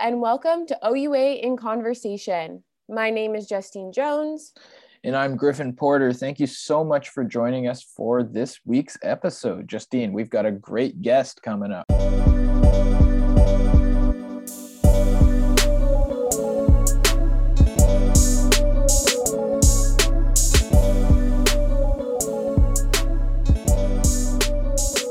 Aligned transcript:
and 0.00 0.20
welcome 0.20 0.66
to 0.66 0.78
OUA 0.86 1.36
in 1.36 1.56
Conversation. 1.56 2.62
My 2.88 3.10
name 3.10 3.34
is 3.34 3.46
Justine 3.46 3.92
Jones. 3.92 4.52
And 5.04 5.16
I'm 5.16 5.36
Griffin 5.36 5.72
Porter. 5.72 6.12
Thank 6.12 6.38
you 6.38 6.46
so 6.46 6.84
much 6.84 7.10
for 7.10 7.24
joining 7.24 7.68
us 7.68 7.82
for 7.82 8.22
this 8.22 8.60
week's 8.64 8.98
episode. 9.02 9.68
Justine, 9.68 10.12
we've 10.12 10.28
got 10.28 10.44
a 10.44 10.52
great 10.52 11.00
guest 11.00 11.42
coming 11.42 11.72
up. 11.72 11.86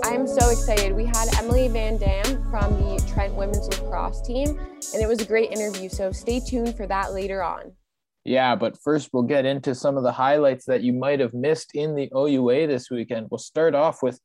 I'm 0.04 0.28
so 0.28 0.50
excited. 0.50 0.96
We 0.96 1.06
had 1.06 1.28
Emily 1.38 1.68
Van 1.70 1.98
Dam 1.98 2.24
from 2.50 2.74
the 2.80 3.04
Trent 3.12 3.34
women's 3.34 3.68
lacrosse 3.68 4.22
team, 4.22 4.60
and 4.96 5.04
it 5.04 5.08
was 5.08 5.22
a 5.22 5.26
great 5.26 5.52
interview. 5.52 5.90
So 5.90 6.12
stay 6.12 6.40
tuned 6.40 6.76
for 6.76 6.88
that 6.88 7.14
later 7.14 7.44
on. 7.44 7.74
Yeah, 8.24 8.56
but 8.56 8.78
first 8.82 9.10
we'll 9.14 9.24
get 9.24 9.46
into 9.46 9.76
some 9.76 9.98
of 9.98 10.04
the 10.04 10.12
highlights 10.12 10.66
that 10.66 10.82
you 10.82 10.94
might 10.94 11.20
have 11.20 11.34
missed 11.34 11.76
in 11.76 11.96
the 11.96 12.10
OUA 12.16 12.66
this 12.66 12.90
weekend. 12.90 13.28
We'll 13.30 13.38
start 13.38 13.76
off 13.76 14.02
with 14.02 14.20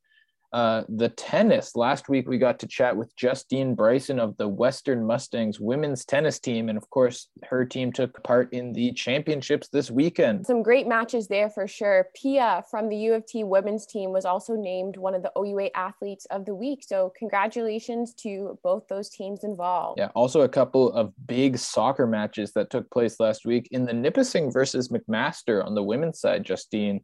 uh, 0.53 0.83
the 0.89 1.09
tennis. 1.11 1.77
Last 1.77 2.09
week, 2.09 2.29
we 2.29 2.39
got 2.39 2.59
to 2.61 2.67
chat 2.67 2.97
with 2.97 3.15
Justine 3.17 3.75
Bryson 3.75 4.19
of 4.19 4.37
the 4.37 4.49
Western 4.49 5.07
Mustangs 5.07 5.61
women's 5.61 6.05
tennis 6.05 6.39
team. 6.39 6.69
And 6.69 6.77
of 6.77 6.89
course, 6.91 7.29
her 7.45 7.65
team 7.65 7.93
took 7.93 8.23
part 8.25 8.53
in 8.53 8.73
the 8.73 8.93
championships 8.93 9.69
this 9.69 9.91
weekend. 9.91 10.47
Some 10.47 10.63
great 10.63 10.87
matches 10.87 11.29
there 11.29 11.51
for 11.51 11.69
sure. 11.69 12.09
Pia 12.15 12.65
from 12.71 12.89
the 12.89 12.97
U 12.97 13.15
of 13.15 13.27
T 13.27 13.45
women's 13.45 13.87
team 13.87 14.11
was 14.13 14.25
also 14.25 14.55
named 14.55 14.97
one 14.97 15.15
of 15.15 15.23
the 15.23 15.33
OUA 15.39 15.71
athletes 15.75 16.27
of 16.27 16.45
the 16.45 16.55
week. 16.55 16.85
So, 16.87 17.13
congratulations 17.17 18.15
to 18.15 18.59
both 18.63 18.89
those 18.89 19.09
teams 19.09 19.45
involved. 19.45 19.99
Yeah, 19.99 20.09
also 20.15 20.43
a 20.43 20.49
couple 20.49 20.93
of 20.93 21.13
big 21.27 21.59
soccer 21.59 22.07
matches 22.07 22.53
that 22.53 22.71
took 22.71 22.91
place 22.91 23.21
last 23.21 23.45
week 23.45 23.69
in 23.71 23.85
the 23.85 23.93
Nipissing 23.93 24.53
versus 24.53 24.89
McMaster 24.89 25.65
on 25.65 25.75
the 25.75 25.83
women's 25.83 26.21
side, 26.21 26.45
Justine. 26.45 27.01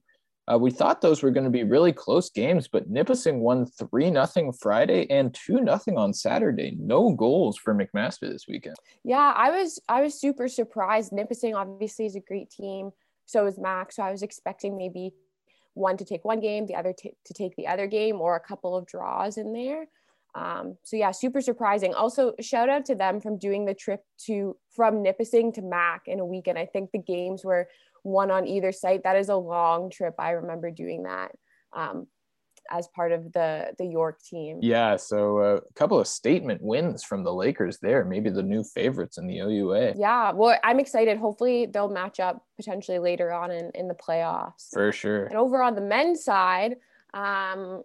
Uh, 0.53 0.57
we 0.57 0.71
thought 0.71 1.01
those 1.01 1.23
were 1.23 1.31
going 1.31 1.45
to 1.45 1.51
be 1.51 1.65
really 1.65 1.93
close 1.93 2.31
games, 2.31 2.69
but 2.69 2.89
Nipissing 2.89 3.41
won 3.41 3.67
3 3.67 4.11
nothing 4.11 4.53
Friday 4.53 5.07
and 5.11 5.35
2 5.35 5.61
nothing 5.61 5.99
on 5.99 6.13
Saturday. 6.13 6.77
No 6.79 7.11
goals 7.13 7.57
for 7.57 7.75
McMaster 7.75 8.31
this 8.31 8.47
weekend. 8.49 8.77
Yeah, 9.03 9.33
I 9.35 9.51
was 9.51 9.81
I 9.89 10.03
was 10.03 10.21
super 10.21 10.47
surprised. 10.47 11.13
Nipissing 11.13 11.55
obviously 11.55 12.07
is 12.07 12.15
a 12.15 12.21
great 12.21 12.51
team. 12.51 12.93
So 13.27 13.47
is 13.47 13.59
Mac. 13.59 13.91
So 13.91 14.05
I 14.05 14.13
was 14.13 14.23
expecting 14.23 14.77
maybe 14.77 15.13
one 15.75 15.97
to 15.97 16.05
take 16.05 16.25
one 16.25 16.41
game, 16.41 16.67
the 16.67 16.77
other 16.77 16.95
t- 16.97 17.17
to 17.25 17.35
take 17.35 17.57
the 17.57 17.67
other 17.67 17.89
game, 17.89 18.21
or 18.21 18.37
a 18.37 18.41
couple 18.41 18.77
of 18.77 18.87
draws 18.87 19.37
in 19.37 19.53
there. 19.53 19.87
Um, 20.37 20.77
so 20.83 20.97
yeah, 20.97 21.11
super 21.11 21.41
surprising. 21.41 21.95
Also, 21.95 22.35
shout 22.41 22.69
out 22.69 22.85
to 22.87 22.95
them 22.95 23.21
from 23.21 23.39
doing 23.39 23.65
the 23.65 23.75
trip 23.75 24.05
to 24.27 24.57
from 24.71 25.03
Nipissing 25.03 25.53
to 25.55 25.63
Mac 25.63 26.03
in 26.07 26.21
a 26.21 26.27
weekend. 26.27 26.59
I 26.59 26.67
think 26.67 26.93
the 26.93 26.99
games 26.99 27.45
were 27.45 27.69
one 28.07 28.31
on 28.31 28.47
either 28.47 28.73
site. 28.73 29.03
That 29.03 29.17
is 29.17 29.29
a 29.29 29.37
long 29.37 29.91
trip. 29.91 30.15
I 30.19 30.31
remember 30.31 30.71
doing 30.71 31.03
that 31.03 31.33
um, 31.73 32.07
as 32.71 32.87
part 32.89 33.13
of 33.13 33.33
the 33.33 33.75
the 33.79 33.85
York 33.85 34.21
team. 34.23 34.61
Yeah, 34.63 34.97
so 34.97 35.39
uh, 35.39 35.57
a 35.57 35.73
couple 35.75 35.99
of 35.99 36.07
statement 36.07 36.63
wins 36.63 37.03
from 37.03 37.25
the 37.25 37.35
Lakers 37.35 37.79
there. 37.83 38.05
Maybe 38.05 38.31
the 38.31 38.43
new 38.43 38.63
favorites 38.63 39.19
in 39.19 39.27
the 39.27 39.41
OUA. 39.41 39.95
Yeah, 39.97 40.33
well, 40.33 40.57
I'm 40.63 40.79
excited. 40.79 41.19
Hopefully, 41.19 41.67
they'll 41.67 41.89
match 41.89 42.21
up 42.21 42.45
potentially 42.57 43.01
later 43.01 43.33
on 43.33 43.51
in 43.51 43.71
in 43.75 43.89
the 43.89 43.95
playoffs. 43.95 44.71
For 44.73 44.93
sure. 44.93 45.27
And 45.27 45.37
over 45.37 45.63
on 45.63 45.75
the 45.75 45.83
men's 45.83 46.25
side. 46.25 46.77
Um, 47.13 47.83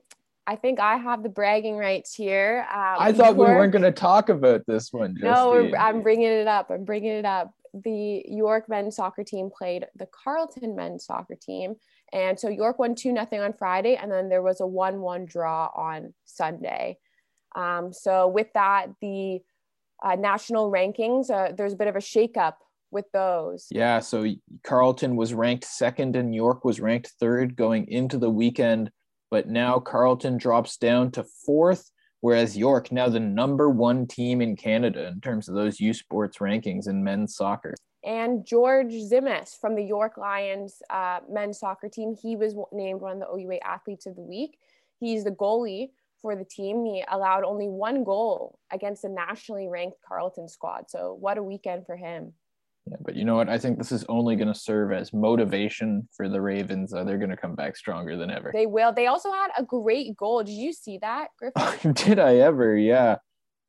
I 0.48 0.56
think 0.56 0.80
I 0.80 0.98
have 0.98 1.22
the 1.24 1.30
bragging 1.30 1.78
rights 1.78 2.14
here. 2.14 2.66
Um, 2.70 2.96
I 3.00 3.14
thought 3.14 3.38
we 3.38 3.46
weren't 3.46 3.72
going 3.72 3.84
to 3.84 3.92
talk 3.92 4.28
about 4.28 4.66
this 4.66 4.92
one. 4.92 5.16
Justine. 5.16 5.32
No, 5.32 5.72
I'm 5.78 6.02
bringing 6.02 6.28
it 6.28 6.48
up. 6.48 6.72
I'm 6.72 6.84
bringing 6.84 7.12
it 7.12 7.26
up 7.26 7.54
the 7.74 8.24
York 8.28 8.68
men's 8.68 8.96
soccer 8.96 9.24
team 9.24 9.50
played 9.56 9.86
the 9.96 10.08
Carleton 10.08 10.76
men's 10.76 11.06
soccer 11.06 11.36
team. 11.36 11.76
And 12.12 12.40
so 12.40 12.50
York 12.50 12.80
won 12.80 12.96
2 12.96 13.12
nothing 13.14 13.40
on 13.40 13.54
Friday, 13.54 13.96
and 13.96 14.12
then 14.12 14.30
there 14.30 14.42
was 14.42 14.60
a 14.60 14.68
1 14.68 15.00
1 15.00 15.26
draw 15.26 15.70
on 15.74 16.14
Sunday. 16.26 16.98
Um, 17.56 17.94
so, 17.94 18.28
with 18.28 18.48
that, 18.54 18.88
the 19.02 19.42
uh, 20.04 20.16
national 20.16 20.72
rankings, 20.72 21.30
uh, 21.30 21.54
there's 21.56 21.74
a 21.74 21.78
bit 21.78 21.88
of 21.88 21.96
a 21.96 22.00
shakeup 22.00 22.56
with 22.92 23.06
those. 23.14 23.68
Yeah. 23.70 24.00
So, 24.00 24.26
Carleton 24.64 25.16
was 25.16 25.34
ranked 25.34 25.66
second, 25.66 26.16
and 26.16 26.34
York 26.34 26.64
was 26.66 26.80
ranked 26.80 27.12
third 27.20 27.56
going 27.56 27.88
into 27.88 28.18
the 28.18 28.30
weekend. 28.30 28.92
But 29.30 29.48
now 29.48 29.80
Carleton 29.80 30.38
drops 30.38 30.78
down 30.78 31.12
to 31.12 31.26
fourth 31.46 31.91
whereas 32.22 32.58
York 32.58 32.92
now 32.92 33.10
the 33.10 33.20
number 33.20 33.70
one 33.70 34.08
team 34.08 34.42
in 34.42 34.56
Canada 34.56 35.08
in 35.08 35.22
terms 35.22 35.50
of 35.50 35.56
those 35.56 35.80
U 35.80 35.94
Sports 35.94 36.38
rankings 36.38 36.88
in 36.88 37.04
men's 37.04 37.36
soccer. 37.36 37.76
And 38.04 38.46
George 38.46 38.94
Zimis 38.94 39.60
from 39.60 39.76
the 39.76 39.84
York 39.84 40.18
Lions 40.18 40.82
uh, 40.90 41.20
men's 41.30 41.60
soccer 41.60 41.88
team, 41.88 42.16
he 42.20 42.36
was 42.36 42.56
named 42.72 43.02
one 43.02 43.14
of 43.14 43.20
the 43.20 43.28
OUA 43.28 43.60
athletes 43.64 44.08
of 44.08 44.16
the 44.16 44.22
week. 44.22 44.58
He's 45.00 45.24
the 45.24 45.32
goalie 45.32 45.90
for 46.22 46.36
the 46.36 46.46
team. 46.46 46.84
He 46.86 47.04
allowed 47.12 47.44
only 47.44 47.68
one 47.68 48.04
goal 48.04 48.60
against 48.72 49.04
a 49.04 49.10
nationally 49.10 49.68
ranked 49.68 49.98
Carleton 50.08 50.48
squad. 50.48 50.90
So 50.90 51.18
what 51.20 51.38
a 51.38 51.44
weekend 51.44 51.86
for 51.86 51.96
him. 51.96 52.34
Yeah, 52.88 52.98
but 53.02 53.16
you 53.16 53.26
know 53.26 53.36
what? 53.36 53.48
I 53.48 53.58
think 53.58 53.78
this 53.78 53.92
is 53.92 54.04
only 54.10 54.36
going 54.36 54.48
to 54.48 54.60
serve 54.60 54.92
as 54.92 55.14
motivation 55.14 56.08
for 56.16 56.28
the 56.28 56.42
Ravens. 56.42 56.94
Uh, 56.94 57.04
they're 57.04 57.20
going 57.20 57.30
to 57.30 57.38
come 57.38 57.56
back 57.56 57.78
stronger 57.78 58.18
than 58.18 58.32
ever. 58.32 58.52
They 58.54 58.66
will. 58.66 58.92
They 58.92 59.08
also 59.08 59.32
had 59.32 59.50
a 59.58 59.64
great 59.64 60.18
goal. 60.18 60.44
Did 60.44 60.54
you 60.54 60.74
see 60.74 60.98
that, 61.00 61.28
Griffin? 61.38 61.94
Did 61.94 62.18
I 62.18 62.38
ever? 62.38 62.76
Yeah. 62.76 63.18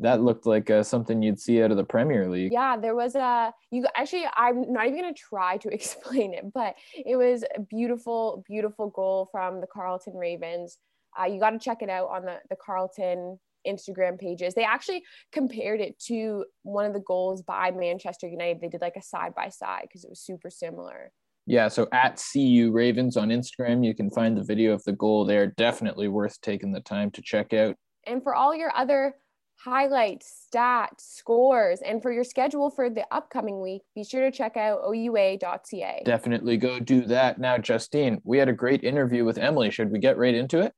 That 0.00 0.22
looked 0.22 0.46
like 0.46 0.68
uh, 0.68 0.82
something 0.82 1.22
you'd 1.22 1.38
see 1.38 1.62
out 1.62 1.70
of 1.70 1.76
the 1.76 1.84
Premier 1.84 2.28
League. 2.28 2.52
Yeah, 2.52 2.76
there 2.76 2.96
was 2.96 3.14
a 3.14 3.52
you 3.70 3.86
actually 3.94 4.24
I'm 4.34 4.72
not 4.72 4.86
even 4.86 5.00
going 5.00 5.14
to 5.14 5.20
try 5.20 5.58
to 5.58 5.68
explain 5.72 6.34
it, 6.34 6.52
but 6.52 6.74
it 6.94 7.14
was 7.16 7.44
a 7.54 7.60
beautiful 7.60 8.42
beautiful 8.48 8.90
goal 8.90 9.28
from 9.30 9.60
the 9.60 9.68
Carleton 9.68 10.14
Ravens. 10.14 10.78
Uh, 11.16 11.26
you 11.26 11.38
got 11.38 11.50
to 11.50 11.58
check 11.58 11.82
it 11.82 11.90
out 11.90 12.08
on 12.08 12.24
the 12.24 12.38
the 12.50 12.56
Carleton 12.56 13.38
Instagram 13.66 14.18
pages. 14.18 14.54
They 14.54 14.64
actually 14.64 15.02
compared 15.32 15.80
it 15.80 15.98
to 16.06 16.44
one 16.62 16.86
of 16.86 16.92
the 16.92 17.00
goals 17.00 17.42
by 17.42 17.70
Manchester 17.70 18.28
United. 18.28 18.60
They 18.60 18.68
did 18.68 18.80
like 18.80 18.96
a 18.96 19.02
side 19.02 19.34
by 19.34 19.48
side 19.48 19.82
because 19.82 20.04
it 20.04 20.10
was 20.10 20.20
super 20.20 20.50
similar. 20.50 21.12
Yeah, 21.46 21.68
so 21.68 21.88
at 21.92 22.22
CU 22.32 22.70
Ravens 22.72 23.16
on 23.16 23.30
Instagram, 23.30 23.84
you 23.84 23.94
can 23.94 24.10
find 24.10 24.36
the 24.36 24.44
video 24.44 24.72
of 24.72 24.84
the 24.84 24.92
goal 24.92 25.24
there. 25.24 25.48
Definitely 25.48 26.08
worth 26.08 26.40
taking 26.40 26.72
the 26.72 26.80
time 26.80 27.10
to 27.12 27.22
check 27.22 27.52
out. 27.52 27.74
And 28.06 28.22
for 28.22 28.34
all 28.34 28.54
your 28.54 28.72
other 28.76 29.16
highlights, 29.64 30.48
stats, 30.52 31.00
scores, 31.00 31.80
and 31.82 32.02
for 32.02 32.12
your 32.12 32.24
schedule 32.24 32.70
for 32.70 32.90
the 32.90 33.04
upcoming 33.12 33.60
week, 33.60 33.82
be 33.94 34.04
sure 34.04 34.20
to 34.20 34.36
check 34.36 34.56
out 34.56 34.82
oua.ca. 34.82 36.02
Definitely 36.04 36.56
go 36.56 36.80
do 36.80 37.02
that. 37.02 37.38
Now, 37.38 37.58
Justine, 37.58 38.20
we 38.24 38.38
had 38.38 38.48
a 38.48 38.52
great 38.52 38.82
interview 38.82 39.24
with 39.24 39.38
Emily. 39.38 39.70
Should 39.70 39.90
we 39.90 39.98
get 39.98 40.18
right 40.18 40.34
into 40.34 40.60
it? 40.60 40.72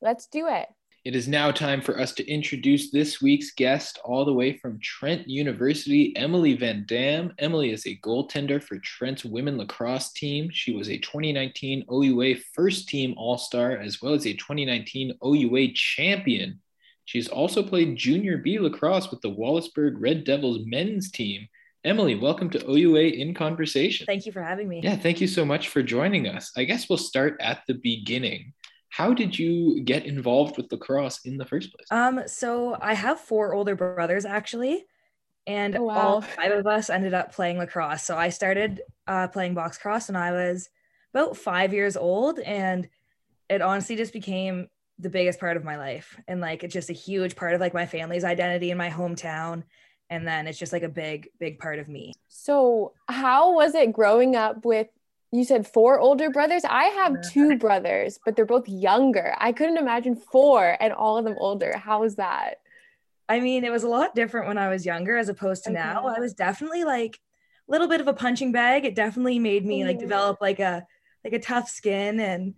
Let's 0.00 0.26
do 0.26 0.46
it. 0.48 0.68
It 1.04 1.16
is 1.16 1.26
now 1.26 1.50
time 1.50 1.82
for 1.82 1.98
us 1.98 2.12
to 2.12 2.30
introduce 2.30 2.92
this 2.92 3.20
week's 3.20 3.50
guest, 3.50 3.98
all 4.04 4.24
the 4.24 4.32
way 4.32 4.56
from 4.56 4.78
Trent 4.78 5.26
University, 5.26 6.16
Emily 6.16 6.54
Van 6.54 6.84
Dam. 6.86 7.32
Emily 7.40 7.72
is 7.72 7.84
a 7.86 7.98
goaltender 8.04 8.62
for 8.62 8.78
Trent's 8.78 9.24
women 9.24 9.58
lacrosse 9.58 10.12
team. 10.12 10.48
She 10.52 10.76
was 10.76 10.88
a 10.88 10.98
2019 10.98 11.86
OUA 11.92 12.36
first 12.54 12.88
team 12.88 13.14
All 13.16 13.36
Star, 13.36 13.78
as 13.78 14.00
well 14.00 14.14
as 14.14 14.26
a 14.26 14.34
2019 14.34 15.18
OUA 15.24 15.72
champion. 15.74 16.60
She's 17.04 17.26
also 17.26 17.64
played 17.64 17.96
junior 17.96 18.36
B 18.36 18.60
lacrosse 18.60 19.10
with 19.10 19.22
the 19.22 19.34
Wallaceburg 19.34 19.94
Red 19.96 20.22
Devils 20.22 20.60
men's 20.64 21.10
team. 21.10 21.48
Emily, 21.82 22.14
welcome 22.14 22.48
to 22.50 22.64
OUA 22.64 23.06
in 23.06 23.34
Conversation. 23.34 24.06
Thank 24.06 24.24
you 24.24 24.30
for 24.30 24.40
having 24.40 24.68
me. 24.68 24.80
Yeah, 24.84 24.94
thank 24.94 25.20
you 25.20 25.26
so 25.26 25.44
much 25.44 25.68
for 25.68 25.82
joining 25.82 26.28
us. 26.28 26.52
I 26.56 26.62
guess 26.62 26.88
we'll 26.88 26.96
start 26.96 27.38
at 27.40 27.62
the 27.66 27.74
beginning 27.74 28.52
how 28.92 29.14
did 29.14 29.38
you 29.38 29.80
get 29.80 30.04
involved 30.04 30.58
with 30.58 30.70
lacrosse 30.70 31.24
in 31.24 31.38
the 31.38 31.46
first 31.46 31.72
place? 31.72 31.86
Um, 31.90 32.20
so 32.26 32.76
I 32.78 32.92
have 32.92 33.18
four 33.18 33.54
older 33.54 33.74
brothers 33.74 34.26
actually, 34.26 34.84
and 35.46 35.74
oh, 35.76 35.84
wow. 35.84 35.94
all 35.94 36.20
five 36.20 36.52
of 36.52 36.66
us 36.66 36.90
ended 36.90 37.14
up 37.14 37.32
playing 37.32 37.56
lacrosse. 37.56 38.02
So 38.02 38.18
I 38.18 38.28
started 38.28 38.82
uh, 39.06 39.28
playing 39.28 39.54
box 39.54 39.78
cross 39.78 40.08
when 40.08 40.16
I 40.16 40.32
was 40.32 40.68
about 41.14 41.38
five 41.38 41.72
years 41.72 41.96
old, 41.96 42.38
and 42.40 42.86
it 43.48 43.62
honestly 43.62 43.96
just 43.96 44.12
became 44.12 44.68
the 44.98 45.08
biggest 45.08 45.40
part 45.40 45.56
of 45.56 45.64
my 45.64 45.78
life, 45.78 46.20
and 46.28 46.42
like 46.42 46.62
it's 46.62 46.74
just 46.74 46.90
a 46.90 46.94
huge 46.94 47.34
part 47.34 47.54
of 47.54 47.62
like 47.62 47.72
my 47.72 47.86
family's 47.86 48.24
identity 48.24 48.70
in 48.70 48.76
my 48.76 48.90
hometown. 48.90 49.62
And 50.10 50.28
then 50.28 50.46
it's 50.46 50.58
just 50.58 50.74
like 50.74 50.82
a 50.82 50.90
big, 50.90 51.30
big 51.40 51.58
part 51.58 51.78
of 51.78 51.88
me. 51.88 52.12
So, 52.28 52.92
how 53.08 53.54
was 53.54 53.74
it 53.74 53.94
growing 53.94 54.36
up 54.36 54.66
with 54.66 54.88
you 55.32 55.44
said 55.44 55.66
four 55.66 55.98
older 55.98 56.30
brothers. 56.30 56.62
I 56.68 56.84
have 56.84 57.22
two 57.32 57.56
brothers, 57.58 58.20
but 58.24 58.36
they're 58.36 58.44
both 58.44 58.68
younger. 58.68 59.34
I 59.38 59.52
couldn't 59.52 59.78
imagine 59.78 60.14
four 60.14 60.76
and 60.78 60.92
all 60.92 61.16
of 61.16 61.24
them 61.24 61.36
older. 61.38 61.74
How 61.76 62.00
was 62.00 62.16
that? 62.16 62.56
I 63.30 63.40
mean, 63.40 63.64
it 63.64 63.72
was 63.72 63.82
a 63.82 63.88
lot 63.88 64.14
different 64.14 64.46
when 64.46 64.58
I 64.58 64.68
was 64.68 64.84
younger 64.84 65.16
as 65.16 65.30
opposed 65.30 65.64
to 65.64 65.70
okay. 65.70 65.78
now. 65.78 66.06
I 66.06 66.20
was 66.20 66.34
definitely 66.34 66.84
like 66.84 67.18
a 67.66 67.72
little 67.72 67.88
bit 67.88 68.02
of 68.02 68.08
a 68.08 68.12
punching 68.12 68.52
bag. 68.52 68.84
It 68.84 68.94
definitely 68.94 69.38
made 69.38 69.64
me 69.64 69.84
like 69.84 69.96
mm-hmm. 69.96 70.02
develop 70.02 70.38
like 70.42 70.60
a 70.60 70.86
like 71.24 71.32
a 71.32 71.38
tough 71.38 71.70
skin 71.70 72.20
and 72.20 72.54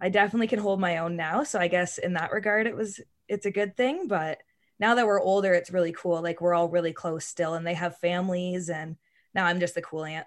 I 0.00 0.08
definitely 0.08 0.48
can 0.48 0.58
hold 0.58 0.80
my 0.80 0.98
own 0.98 1.14
now. 1.14 1.44
So 1.44 1.60
I 1.60 1.68
guess 1.68 1.98
in 1.98 2.14
that 2.14 2.32
regard 2.32 2.66
it 2.66 2.74
was 2.74 3.00
it's 3.28 3.46
a 3.46 3.52
good 3.52 3.76
thing, 3.76 4.08
but 4.08 4.38
now 4.80 4.96
that 4.96 5.06
we're 5.06 5.20
older, 5.20 5.54
it's 5.54 5.70
really 5.70 5.92
cool. 5.92 6.20
Like 6.22 6.40
we're 6.40 6.54
all 6.54 6.68
really 6.68 6.92
close 6.92 7.24
still 7.24 7.54
and 7.54 7.64
they 7.64 7.74
have 7.74 7.98
families 7.98 8.68
and 8.68 8.96
now 9.32 9.46
I'm 9.46 9.60
just 9.60 9.76
the 9.76 9.82
cool 9.82 10.04
aunt. 10.04 10.26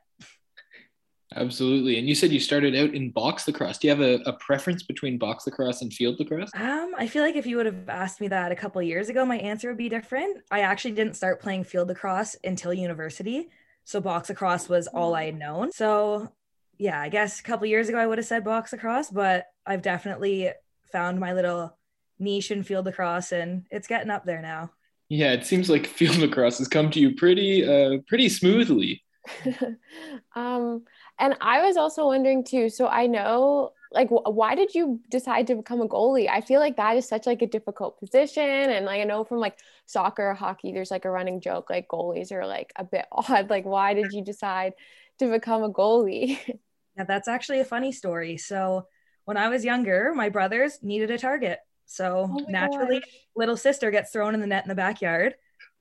Absolutely. 1.35 1.99
And 1.99 2.07
you 2.07 2.15
said 2.15 2.31
you 2.31 2.39
started 2.39 2.75
out 2.75 2.95
in 2.95 3.11
box 3.11 3.45
lacrosse. 3.47 3.77
Do 3.77 3.87
you 3.87 3.91
have 3.91 4.01
a, 4.01 4.15
a, 4.27 4.33
preference 4.33 4.81
between 4.81 5.19
box 5.19 5.45
lacrosse 5.45 5.83
and 5.83 5.93
field 5.93 6.17
lacrosse? 6.17 6.49
Um, 6.55 6.93
I 6.97 7.05
feel 7.05 7.23
like 7.23 7.35
if 7.35 7.45
you 7.45 7.57
would 7.57 7.67
have 7.67 7.87
asked 7.87 8.19
me 8.19 8.27
that 8.29 8.51
a 8.51 8.55
couple 8.55 8.81
years 8.81 9.09
ago, 9.09 9.23
my 9.25 9.37
answer 9.37 9.67
would 9.67 9.77
be 9.77 9.89
different. 9.89 10.41
I 10.49 10.61
actually 10.61 10.93
didn't 10.93 11.15
start 11.15 11.39
playing 11.39 11.65
field 11.65 11.89
lacrosse 11.89 12.35
until 12.43 12.73
university. 12.73 13.49
So 13.83 14.01
box 14.01 14.29
lacrosse 14.29 14.67
was 14.67 14.87
all 14.87 15.13
I 15.13 15.25
had 15.25 15.37
known. 15.37 15.71
So 15.71 16.31
yeah, 16.79 16.99
I 16.99 17.09
guess 17.09 17.39
a 17.39 17.43
couple 17.43 17.67
years 17.67 17.89
ago 17.89 17.99
I 17.99 18.07
would 18.07 18.17
have 18.17 18.25
said 18.25 18.43
box 18.43 18.71
lacrosse, 18.71 19.11
but 19.11 19.45
I've 19.65 19.81
definitely 19.83 20.51
found 20.91 21.19
my 21.19 21.33
little 21.33 21.77
niche 22.17 22.51
in 22.51 22.63
field 22.63 22.85
lacrosse 22.85 23.31
and 23.31 23.65
it's 23.69 23.87
getting 23.87 24.09
up 24.09 24.25
there 24.25 24.41
now. 24.41 24.71
Yeah, 25.09 25.33
it 25.33 25.45
seems 25.45 25.69
like 25.69 25.85
field 25.87 26.17
lacrosse 26.17 26.57
has 26.57 26.67
come 26.67 26.89
to 26.91 26.99
you 26.99 27.15
pretty 27.15 27.67
uh 27.67 27.99
pretty 28.07 28.29
smoothly. 28.29 29.03
um 30.35 30.83
and 31.19 31.35
I 31.41 31.65
was 31.65 31.77
also 31.77 32.05
wondering 32.05 32.43
too. 32.43 32.69
So 32.69 32.87
I 32.87 33.05
know, 33.07 33.73
like, 33.91 34.07
why 34.09 34.55
did 34.55 34.73
you 34.73 35.01
decide 35.09 35.47
to 35.47 35.55
become 35.55 35.81
a 35.81 35.87
goalie? 35.87 36.29
I 36.29 36.41
feel 36.41 36.59
like 36.59 36.77
that 36.77 36.95
is 36.95 37.07
such 37.07 37.27
like 37.27 37.41
a 37.41 37.47
difficult 37.47 37.99
position, 37.99 38.43
and 38.43 38.85
like 38.85 39.01
I 39.01 39.03
know 39.03 39.23
from 39.23 39.39
like 39.39 39.59
soccer, 39.85 40.33
hockey, 40.33 40.71
there's 40.71 40.91
like 40.91 41.05
a 41.05 41.11
running 41.11 41.41
joke 41.41 41.69
like 41.69 41.87
goalies 41.89 42.31
are 42.31 42.47
like 42.47 42.71
a 42.77 42.83
bit 42.83 43.05
odd. 43.11 43.49
Like, 43.49 43.65
why 43.65 43.93
did 43.93 44.13
you 44.13 44.23
decide 44.23 44.73
to 45.19 45.29
become 45.29 45.63
a 45.63 45.69
goalie? 45.69 46.39
Yeah, 46.97 47.05
that's 47.05 47.29
actually 47.29 47.61
a 47.61 47.65
funny 47.65 47.93
story. 47.93 48.35
So 48.35 48.85
when 49.23 49.37
I 49.37 49.47
was 49.47 49.63
younger, 49.63 50.11
my 50.13 50.27
brothers 50.27 50.79
needed 50.81 51.09
a 51.11 51.17
target. 51.17 51.59
So 51.85 52.29
oh 52.29 52.45
naturally, 52.49 52.99
gosh. 52.99 53.09
little 53.37 53.55
sister 53.55 53.89
gets 53.89 54.11
thrown 54.11 54.33
in 54.33 54.41
the 54.41 54.47
net 54.47 54.65
in 54.65 54.69
the 54.69 54.75
backyard, 54.75 55.35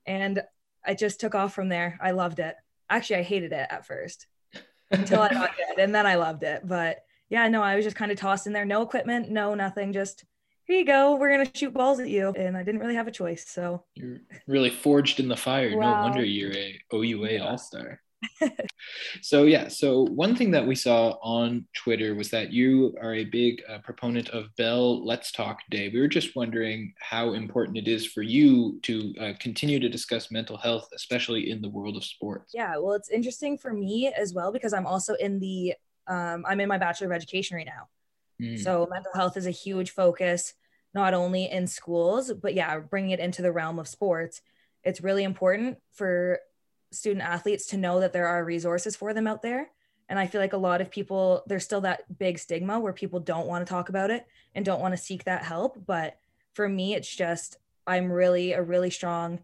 and 0.05 0.41
I 0.85 0.93
just 0.93 1.19
took 1.19 1.35
off 1.35 1.53
from 1.53 1.67
there. 1.67 1.99
I 2.01 2.11
loved 2.11 2.39
it. 2.39 2.55
Actually, 2.89 3.17
I 3.17 3.23
hated 3.23 3.51
it 3.51 3.67
at 3.69 3.85
first 3.85 4.27
until 4.91 5.21
I 5.21 5.29
got 5.29 5.55
good, 5.55 5.79
and 5.79 5.93
then 5.93 6.05
I 6.05 6.15
loved 6.15 6.43
it. 6.43 6.67
But 6.67 7.03
yeah, 7.29 7.47
no, 7.47 7.61
I 7.61 7.75
was 7.75 7.85
just 7.85 7.95
kind 7.95 8.11
of 8.11 8.17
tossed 8.17 8.47
in 8.47 8.53
there, 8.53 8.65
no 8.65 8.81
equipment, 8.81 9.29
no 9.29 9.53
nothing, 9.53 9.93
just 9.93 10.25
here 10.65 10.77
you 10.77 10.85
go. 10.85 11.15
We're 11.15 11.31
gonna 11.31 11.49
shoot 11.53 11.73
balls 11.73 11.99
at 11.99 12.09
you, 12.09 12.29
and 12.37 12.55
I 12.55 12.63
didn't 12.63 12.81
really 12.81 12.95
have 12.95 13.07
a 13.07 13.11
choice. 13.11 13.47
So 13.47 13.83
you're 13.95 14.19
really 14.47 14.69
forged 14.69 15.19
in 15.19 15.27
the 15.27 15.35
fire. 15.35 15.75
Wow. 15.75 16.01
No 16.01 16.09
wonder 16.09 16.23
you're 16.23 16.53
a 16.53 16.79
OUA 16.93 17.31
yeah. 17.31 17.47
All 17.47 17.57
Star. 17.57 18.01
so 19.21 19.43
yeah 19.43 19.67
so 19.67 20.03
one 20.07 20.35
thing 20.35 20.51
that 20.51 20.65
we 20.65 20.75
saw 20.75 21.11
on 21.21 21.65
twitter 21.73 22.15
was 22.15 22.29
that 22.29 22.51
you 22.51 22.95
are 23.01 23.13
a 23.13 23.25
big 23.25 23.61
uh, 23.69 23.77
proponent 23.79 24.29
of 24.29 24.53
bell 24.57 25.05
let's 25.05 25.31
talk 25.31 25.59
day. 25.69 25.89
We 25.93 25.99
were 25.99 26.07
just 26.07 26.35
wondering 26.35 26.93
how 26.99 27.33
important 27.33 27.77
it 27.77 27.87
is 27.87 28.05
for 28.05 28.21
you 28.21 28.79
to 28.83 29.13
uh, 29.19 29.33
continue 29.39 29.79
to 29.79 29.89
discuss 29.89 30.31
mental 30.31 30.57
health 30.57 30.89
especially 30.93 31.49
in 31.49 31.61
the 31.61 31.69
world 31.69 31.95
of 31.95 32.03
sports. 32.03 32.51
Yeah 32.53 32.77
well 32.77 32.93
it's 32.93 33.09
interesting 33.09 33.57
for 33.57 33.73
me 33.73 34.11
as 34.15 34.33
well 34.33 34.51
because 34.51 34.73
i'm 34.73 34.85
also 34.85 35.13
in 35.15 35.39
the 35.39 35.73
um, 36.07 36.45
i'm 36.47 36.59
in 36.59 36.67
my 36.67 36.77
bachelor 36.77 37.07
of 37.07 37.13
education 37.13 37.57
right 37.57 37.67
now. 37.67 37.87
Mm. 38.41 38.59
so 38.61 38.87
mental 38.89 39.11
health 39.13 39.37
is 39.37 39.47
a 39.47 39.51
huge 39.51 39.91
focus 39.91 40.53
not 40.93 41.13
only 41.13 41.49
in 41.49 41.67
schools 41.67 42.31
but 42.33 42.53
yeah 42.53 42.79
bringing 42.79 43.11
it 43.11 43.19
into 43.19 43.41
the 43.41 43.51
realm 43.51 43.79
of 43.79 43.87
sports. 43.87 44.41
It's 44.83 45.01
really 45.01 45.23
important 45.23 45.77
for 45.93 46.39
student 46.91 47.25
athletes 47.25 47.67
to 47.67 47.77
know 47.77 47.99
that 47.99 48.13
there 48.13 48.27
are 48.27 48.43
resources 48.43 48.95
for 48.95 49.13
them 49.13 49.27
out 49.27 49.41
there. 49.41 49.69
And 50.09 50.17
I 50.17 50.25
feel 50.25 50.41
like 50.41 50.53
a 50.53 50.57
lot 50.57 50.81
of 50.81 50.89
people, 50.89 51.43
there's 51.45 51.63
still 51.63 51.81
that 51.81 52.17
big 52.17 52.39
stigma 52.39 52.79
where 52.79 52.93
people 52.93 53.19
don't 53.19 53.47
want 53.47 53.65
to 53.65 53.69
talk 53.69 53.89
about 53.89 54.09
it 54.09 54.25
and 54.55 54.65
don't 54.65 54.81
want 54.81 54.93
to 54.93 54.97
seek 54.97 55.23
that 55.25 55.43
help. 55.43 55.85
But 55.85 56.17
for 56.53 56.67
me, 56.67 56.95
it's 56.95 57.15
just, 57.15 57.57
I'm 57.85 58.11
really 58.11 58.53
a 58.53 58.61
really 58.61 58.89
strong 58.89 59.39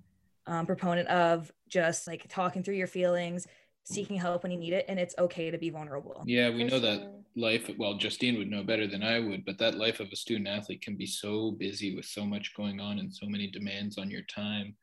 um, 0.47 0.65
proponent 0.65 1.07
of 1.07 1.51
just 1.67 2.07
like 2.07 2.25
talking 2.29 2.63
through 2.63 2.75
your 2.75 2.87
feelings, 2.87 3.47
seeking 3.83 4.17
help 4.17 4.41
when 4.41 4.51
you 4.51 4.57
need 4.57 4.73
it, 4.73 4.85
and 4.87 4.99
it's 4.99 5.15
okay 5.19 5.51
to 5.51 5.57
be 5.59 5.69
vulnerable. 5.69 6.23
Yeah, 6.25 6.49
we 6.49 6.63
know 6.63 6.79
that 6.79 7.13
life, 7.35 7.69
well, 7.77 7.95
Justine 7.95 8.37
would 8.37 8.49
know 8.49 8.63
better 8.63 8.87
than 8.87 9.03
I 9.03 9.19
would, 9.19 9.45
but 9.45 9.59
that 9.59 9.75
life 9.75 9.99
of 9.99 10.07
a 10.11 10.15
student 10.15 10.47
athlete 10.47 10.81
can 10.81 10.95
be 10.95 11.05
so 11.05 11.51
busy 11.51 11.95
with 11.95 12.05
so 12.05 12.25
much 12.25 12.55
going 12.55 12.79
on 12.79 12.97
and 12.97 13.13
so 13.13 13.27
many 13.27 13.51
demands 13.51 13.99
on 13.99 14.09
your 14.09 14.23
time. 14.23 14.75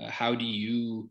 Uh, 0.00 0.08
how 0.08 0.34
do 0.34 0.44
you 0.44 1.10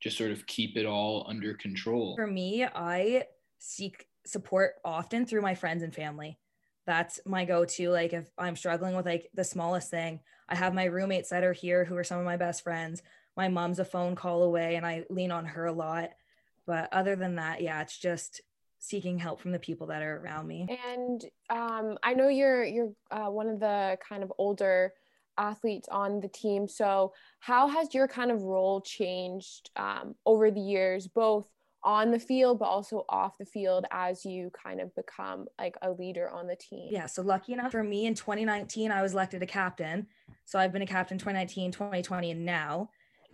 just 0.00 0.16
sort 0.16 0.30
of 0.30 0.46
keep 0.46 0.76
it 0.76 0.86
all 0.86 1.26
under 1.28 1.54
control? 1.54 2.16
For 2.16 2.26
me, 2.26 2.64
I 2.64 3.24
seek 3.58 4.06
support 4.24 4.74
often 4.84 5.26
through 5.26 5.42
my 5.42 5.54
friends 5.54 5.82
and 5.82 5.94
family. 5.94 6.38
That's 6.86 7.20
my 7.26 7.44
go-to. 7.44 7.90
Like 7.90 8.12
if 8.12 8.30
I'm 8.38 8.56
struggling 8.56 8.94
with 8.96 9.06
like 9.06 9.28
the 9.34 9.44
smallest 9.44 9.90
thing, 9.90 10.20
I 10.48 10.54
have 10.54 10.74
my 10.74 10.84
roommates 10.84 11.30
that 11.30 11.44
are 11.44 11.52
here 11.52 11.84
who 11.84 11.96
are 11.96 12.04
some 12.04 12.18
of 12.18 12.24
my 12.24 12.36
best 12.36 12.62
friends. 12.62 13.02
My 13.36 13.48
mom's 13.48 13.78
a 13.78 13.84
phone 13.84 14.14
call 14.14 14.44
away 14.44 14.76
and 14.76 14.86
I 14.86 15.04
lean 15.10 15.32
on 15.32 15.44
her 15.46 15.66
a 15.66 15.72
lot. 15.72 16.10
But 16.66 16.88
other 16.92 17.16
than 17.16 17.36
that, 17.36 17.60
yeah, 17.60 17.82
it's 17.82 17.98
just 17.98 18.40
seeking 18.78 19.18
help 19.18 19.40
from 19.40 19.52
the 19.52 19.58
people 19.58 19.88
that 19.88 20.02
are 20.02 20.18
around 20.18 20.46
me. 20.46 20.78
And 20.88 21.24
um, 21.50 21.98
I 22.02 22.14
know 22.14 22.28
you're 22.28 22.64
you're 22.64 22.92
uh, 23.10 23.30
one 23.30 23.48
of 23.48 23.60
the 23.60 23.98
kind 24.06 24.22
of 24.22 24.32
older 24.38 24.92
athletes 25.38 25.88
on 25.90 26.20
the 26.20 26.28
team. 26.28 26.68
So, 26.68 27.12
how 27.40 27.68
has 27.68 27.94
your 27.94 28.08
kind 28.08 28.30
of 28.30 28.42
role 28.42 28.80
changed 28.80 29.70
um, 29.76 30.14
over 30.24 30.50
the 30.50 30.60
years, 30.60 31.08
both 31.08 31.48
on 31.82 32.10
the 32.10 32.18
field, 32.18 32.58
but 32.58 32.66
also 32.66 33.04
off 33.08 33.38
the 33.38 33.44
field 33.44 33.86
as 33.92 34.24
you 34.24 34.50
kind 34.50 34.80
of 34.80 34.94
become 34.94 35.46
like 35.58 35.76
a 35.82 35.90
leader 35.90 36.28
on 36.30 36.46
the 36.46 36.56
team? 36.56 36.88
Yeah. 36.90 37.06
So, 37.06 37.22
lucky 37.22 37.52
enough 37.52 37.72
for 37.72 37.82
me 37.82 38.06
in 38.06 38.14
2019, 38.14 38.90
I 38.90 39.02
was 39.02 39.12
elected 39.12 39.42
a 39.42 39.46
captain. 39.46 40.06
So, 40.44 40.58
I've 40.58 40.72
been 40.72 40.82
a 40.82 40.86
captain 40.86 41.18
2019, 41.18 41.72
2020, 41.72 42.30
and 42.30 42.44
now. 42.44 42.90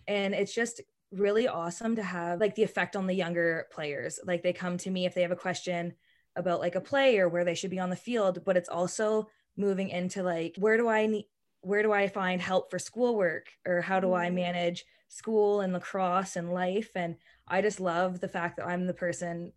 And 0.09 0.35
it's 0.35 0.55
just 0.55 0.81
really 1.13 1.47
awesome 1.47 1.97
to 1.97 2.03
have 2.03 2.41
like 2.41 2.55
the 2.55 2.63
effect 2.63 2.97
on 2.97 3.07
the 3.07 3.15
younger 3.15 3.67
players. 3.73 4.19
Like, 4.25 4.43
they 4.43 4.53
come 4.53 4.79
to 4.79 4.91
me 4.91 5.07
if 5.07 5.15
they 5.15 5.23
have 5.23 5.31
a 5.31 5.37
question 5.37 5.95
about 6.37 6.61
like 6.61 6.75
a 6.75 6.81
play 6.81 7.19
or 7.19 7.29
where 7.29 7.45
they 7.45 7.55
should 7.55 7.71
be 7.71 7.79
on 7.79 7.91
the 7.91 7.97
field, 7.97 8.43
but 8.45 8.57
it's 8.57 8.69
also 8.69 9.29
moving 9.57 9.91
into 9.91 10.23
like, 10.23 10.55
where 10.59 10.77
do 10.77 10.89
I 10.89 11.07
need 11.07 11.27
where 11.63 11.83
do 11.83 11.93
I 11.93 12.09
find 12.09 12.41
help 12.41 12.71
for 12.71 12.79
schoolwork 12.79 13.47
or 13.67 13.81
how 13.81 14.01
do 14.01 14.13
I 14.15 14.29
mm. 14.29 14.35
manage 14.35 14.85
school 15.09 15.61
and 15.61 15.73
lacrosse 15.73 16.37
and 16.37 16.53
life? 16.53 16.91
And 16.95 17.17
I 17.49 17.63
just 17.63 17.81
love 17.81 18.21
the 18.21 18.29
fact 18.29 18.57
that 18.57 18.67
I'm 18.67 18.87
the 18.87 18.95
person 18.95 19.53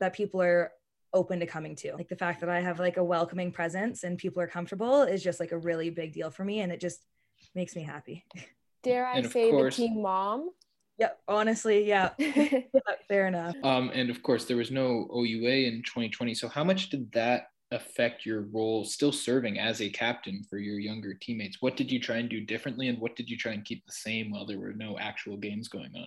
that 0.00 0.14
people 0.14 0.42
are 0.42 0.72
open 1.12 1.40
to 1.40 1.46
coming 1.46 1.76
to. 1.76 1.94
Like 1.94 2.08
the 2.08 2.16
fact 2.16 2.40
that 2.40 2.50
I 2.50 2.60
have 2.60 2.80
like 2.80 2.96
a 2.96 3.04
welcoming 3.04 3.52
presence 3.52 4.02
and 4.02 4.18
people 4.18 4.42
are 4.42 4.48
comfortable 4.48 5.02
is 5.02 5.22
just 5.22 5.40
like 5.40 5.52
a 5.52 5.58
really 5.58 5.90
big 5.90 6.12
deal 6.12 6.30
for 6.30 6.44
me. 6.44 6.60
And 6.60 6.72
it 6.72 6.80
just 6.80 7.04
makes 7.54 7.76
me 7.76 7.82
happy. 7.82 8.24
Dare 8.82 9.06
I 9.06 9.22
say 9.22 9.50
course, 9.50 9.76
the 9.76 9.86
team 9.86 10.02
mom? 10.02 10.50
Yeah, 10.98 11.10
honestly, 11.26 11.84
yeah. 11.88 12.10
Fair 13.08 13.28
enough. 13.28 13.54
Um, 13.62 13.90
and 13.94 14.10
of 14.10 14.22
course, 14.22 14.44
there 14.44 14.56
was 14.56 14.70
no 14.70 15.08
OUA 15.14 15.68
in 15.68 15.82
2020. 15.84 16.34
So, 16.34 16.48
how 16.48 16.64
much 16.64 16.90
did 16.90 17.10
that 17.12 17.48
affect 17.70 18.24
your 18.24 18.42
role 18.52 18.84
still 18.84 19.12
serving 19.12 19.58
as 19.58 19.80
a 19.80 19.90
captain 19.90 20.42
for 20.48 20.58
your 20.58 20.78
younger 20.78 21.14
teammates? 21.14 21.58
What 21.60 21.76
did 21.76 21.90
you 21.90 22.00
try 22.00 22.16
and 22.16 22.28
do 22.28 22.40
differently 22.40 22.88
and 22.88 22.98
what 23.00 23.16
did 23.16 23.28
you 23.28 23.36
try 23.36 23.52
and 23.52 23.64
keep 23.64 23.84
the 23.86 23.92
same 23.92 24.30
while 24.30 24.46
there 24.46 24.58
were 24.58 24.72
no 24.72 24.98
actual 24.98 25.36
games 25.36 25.68
going 25.68 25.92
on? 25.96 26.06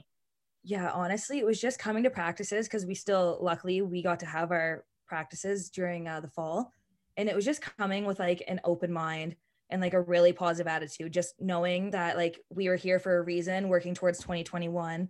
Yeah, 0.64 0.92
honestly, 0.92 1.40
it 1.40 1.46
was 1.46 1.62
just 1.62 1.80
coming 1.80 2.04
to 2.04 2.10
practices 2.10 2.68
because 2.68 2.86
we 2.86 2.96
still, 2.96 3.38
luckily, 3.42 3.82
we 3.82 4.02
got 4.02 4.20
to 4.20 4.26
have 4.26 4.52
our 4.52 4.86
practices 5.08 5.70
during 5.70 6.08
uh, 6.08 6.20
the 6.20 6.30
fall. 6.30 6.74
And 7.16 7.30
it 7.30 7.36
was 7.36 7.46
just 7.46 7.62
coming 7.78 8.06
with 8.06 8.20
like 8.20 8.44
an 8.48 8.60
open 8.64 8.92
mind 8.92 9.36
and 9.70 9.82
like 9.82 9.94
a 9.94 10.02
really 10.02 10.34
positive 10.34 10.68
attitude, 10.68 11.14
just 11.14 11.36
knowing 11.40 11.92
that 11.92 12.18
like 12.18 12.40
we 12.50 12.70
were 12.70 12.76
here 12.76 13.00
for 13.00 13.18
a 13.18 13.22
reason, 13.22 13.70
working 13.70 13.94
towards 13.94 14.20
2021, 14.20 15.10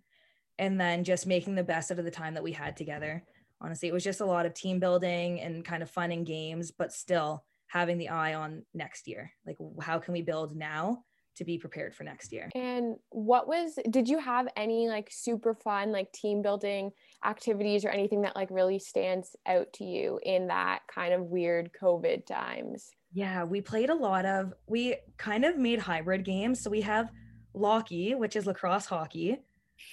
and 0.60 0.82
then 0.82 1.04
just 1.04 1.28
making 1.28 1.56
the 1.56 1.64
best 1.64 1.92
out 1.92 2.00
of 2.00 2.06
the 2.06 2.12
time 2.12 2.34
that 2.34 2.44
we 2.44 2.52
had 2.52 2.76
together 2.76 3.24
honestly 3.62 3.88
it 3.88 3.94
was 3.94 4.04
just 4.04 4.22
a 4.22 4.26
lot 4.26 4.46
of 4.46 4.54
team 4.54 4.80
building 4.80 5.42
and 5.42 5.66
kind 5.66 5.82
of 5.84 5.90
fun 5.90 6.12
and 6.12 6.26
games 6.26 6.72
but 6.72 6.92
still 6.92 7.44
having 7.68 7.98
the 7.98 8.10
eye 8.10 8.34
on 8.34 8.64
next 8.74 9.08
year. 9.08 9.32
Like 9.46 9.58
how 9.82 10.00
can 10.00 10.14
we 10.14 10.22
build 10.22 10.56
now 10.56 11.04
to 11.36 11.46
be 11.46 11.58
prepared 11.58 11.94
for 11.94 12.04
next 12.04 12.32
year? 12.32 12.50
And 12.56 12.96
what 13.10 13.48
was 13.48 13.78
did 13.90 14.08
you 14.08 14.18
have 14.18 14.48
any 14.56 14.88
like 14.88 15.10
super 15.12 15.54
fun 15.54 15.92
like 15.92 16.12
team 16.12 16.42
building 16.42 16.92
activities 17.26 17.86
or 17.86 17.90
anything 17.90 18.22
that 18.22 18.36
like 18.36 18.50
really 18.50 18.80
stands 18.80 19.36
out 19.46 19.72
to 19.74 19.84
you 19.84 20.20
in 20.24 20.48
that 20.48 20.80
kind 20.94 21.14
of 21.14 21.26
weird 21.26 21.70
covid 21.80 22.26
times? 22.26 22.90
Yeah 23.14 23.44
we 23.44 23.62
played 23.62 23.90
a 23.90 23.96
lot 23.96 24.26
of 24.26 24.54
we 24.68 24.96
kind 25.18 25.46
of 25.46 25.58
made 25.58 25.80
hybrid 25.80 26.26
games. 26.26 26.62
So 26.62 26.70
we 26.70 26.82
have 26.82 27.12
Locky, 27.54 28.14
which 28.16 28.36
is 28.36 28.46
lacrosse 28.46 28.86
hockey 28.86 29.40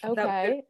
okay. 0.04 0.62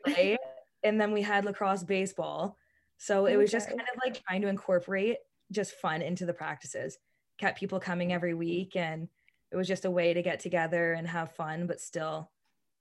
and 0.83 1.01
then 1.01 1.13
we 1.13 1.23
had 1.23 1.45
lacrosse 1.45 1.85
baseball 1.85 2.57
so 3.05 3.27
it 3.27 3.37
was 3.37 3.51
just 3.51 3.69
kind 3.69 3.81
of 3.83 4.01
like 4.03 4.25
trying 4.27 4.41
to 4.41 4.49
incorporate 4.49 5.19
just 5.53 5.75
fun 5.75 6.01
into 6.01 6.25
the 6.25 6.33
practices, 6.33 6.97
kept 7.37 7.59
people 7.59 7.79
coming 7.79 8.15
every 8.15 8.33
week. 8.33 8.77
And 8.77 9.09
it 9.53 9.57
was 9.57 9.69
just 9.69 9.85
a 9.85 9.91
way 9.91 10.15
to 10.15 10.23
get 10.23 10.41
together 10.41 10.95
and 10.95 11.07
have 11.07 11.33
fun, 11.33 11.67
but 11.67 11.83
still 11.83 12.31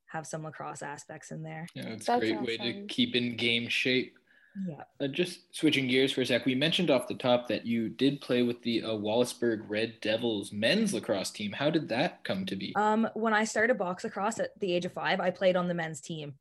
have 0.06 0.26
some 0.26 0.46
lacrosse 0.46 0.82
aspects 0.82 1.32
in 1.32 1.44
there. 1.44 1.68
Yeah, 1.76 1.88
it's 1.88 2.08
a 2.08 2.20
great 2.20 2.36
awesome. 2.36 2.46
way 2.46 2.56
to 2.56 2.86
keep 2.88 3.18
in 3.18 3.36
game 3.36 3.68
shape. 3.68 4.18
Yeah. 4.66 4.84
Uh, 5.02 5.08
just 5.08 5.54
switching 5.54 5.90
gears 5.90 6.14
for 6.14 6.22
a 6.22 6.26
sec, 6.26 6.46
we 6.46 6.56
mentioned 6.56 6.90
off 6.90 7.10
the 7.10 7.16
top 7.16 7.50
that 7.50 7.66
you 7.66 7.90
did 7.90 8.22
play 8.22 8.44
with 8.44 8.62
the 8.62 8.82
uh, 8.82 8.92
Wallaceburg 8.92 9.66
Red 9.68 10.00
Devils 10.00 10.54
men's 10.54 10.94
lacrosse 10.94 11.32
team. 11.32 11.52
How 11.52 11.70
did 11.70 11.90
that 11.90 12.24
come 12.24 12.46
to 12.46 12.56
be? 12.56 12.72
Um, 12.78 13.10
when 13.14 13.34
I 13.34 13.44
started 13.44 13.78
box 13.78 14.06
lacrosse 14.06 14.40
at 14.40 14.58
the 14.62 14.72
age 14.74 14.86
of 14.86 14.94
five, 14.94 15.20
I 15.20 15.32
played 15.32 15.58
on 15.58 15.68
the 15.68 15.74
men's 15.74 16.00
team. 16.00 16.36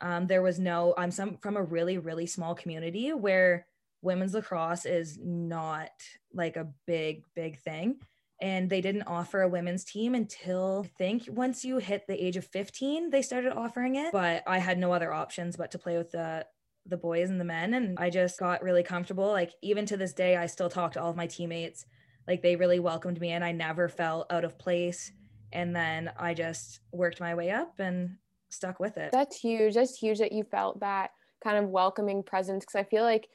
Um, 0.00 0.26
there 0.26 0.42
was 0.42 0.58
no, 0.58 0.94
I'm 0.96 1.10
some 1.10 1.38
from 1.38 1.56
a 1.56 1.62
really, 1.62 1.98
really 1.98 2.26
small 2.26 2.54
community 2.54 3.12
where 3.12 3.66
women's 4.02 4.34
lacrosse 4.34 4.86
is 4.86 5.18
not 5.22 5.90
like 6.32 6.56
a 6.56 6.68
big, 6.86 7.24
big 7.34 7.58
thing. 7.58 7.96
And 8.40 8.68
they 8.68 8.82
didn't 8.82 9.04
offer 9.04 9.40
a 9.40 9.48
women's 9.48 9.84
team 9.84 10.14
until 10.14 10.82
I 10.84 10.90
think 10.98 11.24
once 11.28 11.64
you 11.64 11.78
hit 11.78 12.06
the 12.06 12.22
age 12.22 12.36
of 12.36 12.44
15, 12.44 13.08
they 13.08 13.22
started 13.22 13.52
offering 13.52 13.96
it. 13.96 14.12
But 14.12 14.42
I 14.46 14.58
had 14.58 14.78
no 14.78 14.92
other 14.92 15.12
options 15.12 15.56
but 15.56 15.70
to 15.70 15.78
play 15.78 15.96
with 15.96 16.10
the 16.10 16.46
the 16.88 16.96
boys 16.96 17.30
and 17.30 17.40
the 17.40 17.44
men 17.44 17.74
and 17.74 17.98
I 17.98 18.10
just 18.10 18.38
got 18.38 18.62
really 18.62 18.82
comfortable. 18.82 19.26
Like 19.26 19.52
even 19.60 19.86
to 19.86 19.96
this 19.96 20.12
day 20.12 20.36
I 20.36 20.46
still 20.46 20.68
talk 20.68 20.92
to 20.92 21.02
all 21.02 21.10
of 21.10 21.16
my 21.16 21.26
teammates. 21.26 21.84
Like 22.28 22.42
they 22.42 22.56
really 22.56 22.78
welcomed 22.78 23.20
me 23.20 23.30
and 23.32 23.44
I 23.44 23.52
never 23.52 23.88
felt 23.88 24.30
out 24.30 24.44
of 24.44 24.58
place. 24.58 25.10
And 25.52 25.74
then 25.74 26.12
I 26.16 26.34
just 26.34 26.80
worked 26.92 27.20
my 27.20 27.34
way 27.34 27.50
up 27.50 27.78
and 27.78 28.18
stuck 28.56 28.80
with 28.80 28.96
it. 28.96 29.12
That's 29.12 29.38
huge. 29.38 29.74
That's 29.74 29.96
huge 29.96 30.18
that 30.18 30.32
you 30.32 30.44
felt 30.44 30.80
that 30.80 31.10
kind 31.44 31.56
of 31.56 31.70
welcoming 31.70 32.22
presence 32.22 32.64
because 32.64 32.78
I 32.78 32.88
feel 32.88 33.04
like 33.04 33.28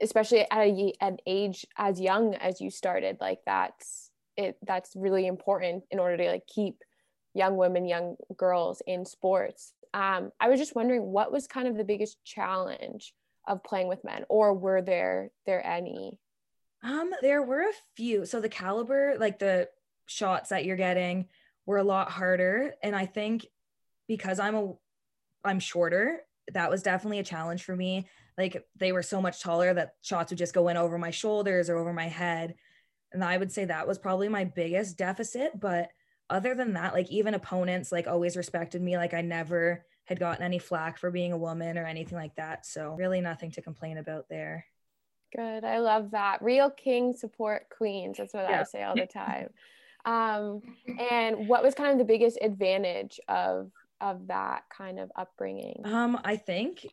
especially 0.00 0.40
at 0.40 0.58
a, 0.58 0.92
an 1.00 1.18
age 1.26 1.66
as 1.76 2.00
young 2.00 2.34
as 2.34 2.60
you 2.60 2.70
started 2.70 3.16
like 3.20 3.38
that's 3.46 4.10
it 4.36 4.56
that's 4.66 4.96
really 4.96 5.26
important 5.26 5.84
in 5.90 5.98
order 5.98 6.16
to 6.16 6.30
like 6.30 6.46
keep 6.46 6.82
young 7.34 7.56
women 7.56 7.86
young 7.86 8.16
girls 8.36 8.82
in 8.86 9.04
sports 9.04 9.72
um, 9.92 10.32
i 10.40 10.48
was 10.48 10.58
just 10.58 10.74
wondering 10.74 11.02
what 11.02 11.32
was 11.32 11.46
kind 11.46 11.68
of 11.68 11.76
the 11.76 11.84
biggest 11.84 12.22
challenge 12.24 13.14
of 13.46 13.62
playing 13.62 13.88
with 13.88 14.04
men 14.04 14.24
or 14.28 14.54
were 14.54 14.82
there 14.82 15.30
there 15.46 15.64
any 15.64 16.18
um 16.82 17.10
there 17.22 17.42
were 17.42 17.60
a 17.60 17.72
few 17.94 18.26
so 18.26 18.40
the 18.40 18.48
caliber 18.48 19.14
like 19.18 19.38
the 19.38 19.68
shots 20.06 20.50
that 20.50 20.64
you're 20.64 20.76
getting 20.76 21.26
were 21.66 21.78
a 21.78 21.84
lot 21.84 22.10
harder 22.10 22.74
and 22.82 22.96
i 22.96 23.06
think 23.06 23.46
because 24.08 24.38
i'm 24.38 24.54
a 24.54 24.72
i'm 25.44 25.60
shorter 25.60 26.20
that 26.52 26.70
was 26.70 26.82
definitely 26.82 27.18
a 27.18 27.24
challenge 27.24 27.62
for 27.62 27.74
me. 27.74 28.06
Like 28.36 28.66
they 28.76 28.92
were 28.92 29.02
so 29.02 29.22
much 29.22 29.40
taller 29.40 29.72
that 29.72 29.94
shots 30.02 30.30
would 30.30 30.38
just 30.38 30.54
go 30.54 30.68
in 30.68 30.76
over 30.76 30.98
my 30.98 31.10
shoulders 31.10 31.70
or 31.70 31.76
over 31.76 31.92
my 31.92 32.08
head. 32.08 32.54
And 33.12 33.24
i 33.24 33.36
would 33.36 33.52
say 33.52 33.64
that 33.66 33.86
was 33.86 33.98
probably 33.98 34.28
my 34.28 34.44
biggest 34.44 34.98
deficit 34.98 35.58
but 35.58 35.90
other 36.28 36.54
than 36.54 36.72
that 36.72 36.94
like 36.94 37.08
even 37.10 37.34
opponents 37.34 37.92
like 37.92 38.08
always 38.08 38.36
respected 38.36 38.82
me. 38.82 38.96
Like 38.96 39.14
i 39.14 39.20
never 39.20 39.84
had 40.04 40.20
gotten 40.20 40.44
any 40.44 40.58
flack 40.58 40.98
for 40.98 41.10
being 41.10 41.32
a 41.32 41.38
woman 41.38 41.78
or 41.78 41.86
anything 41.86 42.18
like 42.18 42.34
that. 42.36 42.66
So 42.66 42.94
really 42.98 43.20
nothing 43.20 43.52
to 43.52 43.62
complain 43.62 43.98
about 43.98 44.28
there. 44.28 44.66
Good. 45.34 45.64
I 45.64 45.78
love 45.78 46.10
that. 46.10 46.42
Real 46.42 46.70
king 46.70 47.14
support 47.14 47.66
queens. 47.76 48.18
That's 48.18 48.34
what 48.34 48.48
yeah. 48.48 48.60
i 48.60 48.62
say 48.64 48.82
all 48.82 48.94
the 48.94 49.06
time. 49.06 49.48
Um, 50.04 50.60
and 51.00 51.48
what 51.48 51.62
was 51.62 51.74
kind 51.74 51.92
of 51.92 51.98
the 51.98 52.04
biggest 52.04 52.38
advantage 52.42 53.18
of 53.26 53.70
of 54.04 54.28
that 54.28 54.62
kind 54.70 55.00
of 55.00 55.10
upbringing 55.16 55.80
um 55.84 56.20
i 56.24 56.36
think 56.36 56.86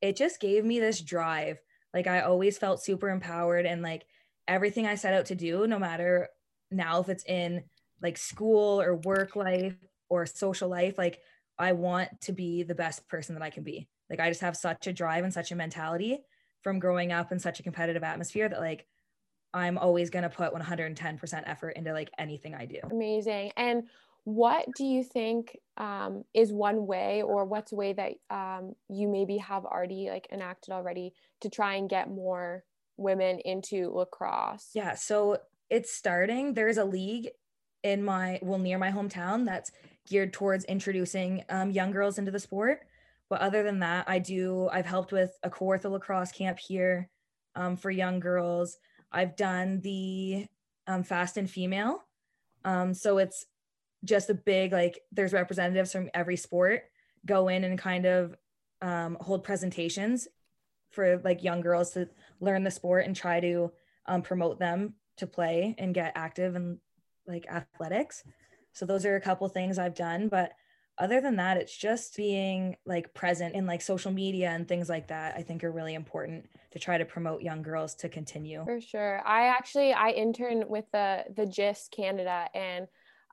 it 0.00 0.16
just 0.16 0.40
gave 0.40 0.64
me 0.64 0.80
this 0.80 1.00
drive. 1.00 1.58
Like 1.94 2.06
I 2.06 2.20
always 2.20 2.58
felt 2.58 2.82
super 2.82 3.08
empowered 3.08 3.66
and 3.66 3.82
like 3.82 4.06
everything 4.46 4.86
I 4.86 4.94
set 4.94 5.14
out 5.14 5.26
to 5.26 5.34
do, 5.34 5.66
no 5.66 5.78
matter 5.78 6.28
now 6.70 7.00
if 7.00 7.08
it's 7.08 7.24
in 7.24 7.64
like 8.02 8.18
school 8.18 8.80
or 8.80 8.96
work 8.96 9.36
life 9.36 9.76
or 10.08 10.26
social 10.26 10.68
life, 10.68 10.98
like 10.98 11.20
I 11.58 11.72
want 11.72 12.20
to 12.22 12.32
be 12.32 12.62
the 12.62 12.74
best 12.74 13.08
person 13.08 13.34
that 13.34 13.42
I 13.42 13.50
can 13.50 13.62
be. 13.62 13.88
Like 14.10 14.20
I 14.20 14.28
just 14.28 14.42
have 14.42 14.56
such 14.56 14.86
a 14.86 14.92
drive 14.92 15.24
and 15.24 15.32
such 15.32 15.52
a 15.52 15.56
mentality 15.56 16.18
from 16.62 16.78
growing 16.78 17.12
up 17.12 17.32
in 17.32 17.38
such 17.38 17.60
a 17.60 17.62
competitive 17.62 18.02
atmosphere 18.02 18.48
that 18.48 18.60
like 18.60 18.86
I'm 19.54 19.78
always 19.78 20.10
going 20.10 20.24
to 20.24 20.28
put 20.28 20.52
110% 20.52 21.42
effort 21.46 21.70
into 21.70 21.92
like 21.92 22.10
anything 22.18 22.54
I 22.54 22.66
do. 22.66 22.78
Amazing. 22.90 23.52
And 23.56 23.84
what 24.26 24.66
do 24.76 24.84
you 24.84 25.04
think 25.04 25.56
um, 25.76 26.24
is 26.34 26.52
one 26.52 26.84
way 26.84 27.22
or 27.22 27.44
what's 27.44 27.70
a 27.70 27.76
way 27.76 27.92
that 27.92 28.14
um, 28.28 28.74
you 28.88 29.06
maybe 29.06 29.36
have 29.36 29.64
already 29.64 30.08
like 30.10 30.26
enacted 30.32 30.72
already 30.72 31.12
to 31.42 31.48
try 31.48 31.76
and 31.76 31.88
get 31.88 32.10
more 32.10 32.64
women 32.96 33.38
into 33.38 33.88
lacrosse? 33.94 34.70
Yeah 34.74 34.96
so 34.96 35.38
it's 35.70 35.94
starting. 35.94 36.54
There's 36.54 36.76
a 36.76 36.84
league 36.84 37.28
in 37.84 38.02
my 38.02 38.40
well 38.42 38.58
near 38.58 38.78
my 38.78 38.90
hometown 38.90 39.46
that's 39.46 39.70
geared 40.08 40.32
towards 40.32 40.64
introducing 40.64 41.44
um, 41.48 41.70
young 41.70 41.92
girls 41.92 42.18
into 42.18 42.32
the 42.32 42.40
sport. 42.40 42.80
But 43.28 43.42
other 43.42 43.62
than 43.62 43.78
that 43.80 44.08
i 44.08 44.18
do 44.18 44.68
i've 44.72 44.86
helped 44.86 45.12
with 45.12 45.38
a 45.44 45.50
Kawartha 45.50 45.88
lacrosse 45.88 46.32
camp 46.32 46.58
here 46.58 47.10
um, 47.54 47.76
for 47.76 47.92
young 47.92 48.18
girls. 48.18 48.78
I've 49.12 49.36
done 49.36 49.82
the 49.82 50.46
um, 50.88 51.04
fast 51.04 51.36
and 51.36 51.48
female. 51.48 52.02
Um, 52.64 52.92
so 52.92 53.18
it's 53.18 53.46
just 54.04 54.30
a 54.30 54.34
big 54.34 54.72
like 54.72 55.00
there's 55.12 55.32
representatives 55.32 55.92
from 55.92 56.10
every 56.14 56.36
sport 56.36 56.84
go 57.24 57.48
in 57.48 57.64
and 57.64 57.78
kind 57.78 58.06
of 58.06 58.36
um, 58.82 59.16
hold 59.20 59.42
presentations 59.42 60.28
for 60.90 61.18
like 61.24 61.42
young 61.42 61.60
girls 61.60 61.90
to 61.90 62.08
learn 62.40 62.62
the 62.62 62.70
sport 62.70 63.04
and 63.06 63.16
try 63.16 63.40
to 63.40 63.72
um, 64.06 64.22
promote 64.22 64.58
them 64.58 64.94
to 65.16 65.26
play 65.26 65.74
and 65.78 65.94
get 65.94 66.12
active 66.14 66.54
and 66.54 66.78
like 67.26 67.46
athletics. 67.50 68.22
So 68.72 68.86
those 68.86 69.04
are 69.04 69.16
a 69.16 69.20
couple 69.20 69.48
things 69.48 69.78
i've 69.78 69.94
done 69.94 70.28
but 70.28 70.52
other 70.98 71.20
than 71.20 71.36
that 71.36 71.56
it's 71.56 71.76
just 71.76 72.16
being 72.16 72.76
like 72.86 73.12
present 73.14 73.54
in 73.54 73.66
like 73.66 73.82
social 73.82 74.12
media 74.12 74.50
and 74.50 74.68
things 74.68 74.88
like 74.88 75.08
that 75.08 75.34
i 75.36 75.42
think 75.42 75.64
are 75.64 75.72
really 75.72 75.94
important 75.94 76.46
to 76.76 76.78
try 76.78 76.98
to 76.98 77.04
promote 77.06 77.40
young 77.40 77.62
girls 77.62 77.94
to 77.94 78.08
continue. 78.08 78.62
For 78.64 78.80
sure. 78.80 79.22
I 79.26 79.46
actually 79.46 79.92
i 79.92 80.10
intern 80.10 80.64
with 80.68 80.84
the 80.92 81.24
the 81.34 81.46
gist 81.46 81.90
canada 81.90 82.48
and 82.54 82.86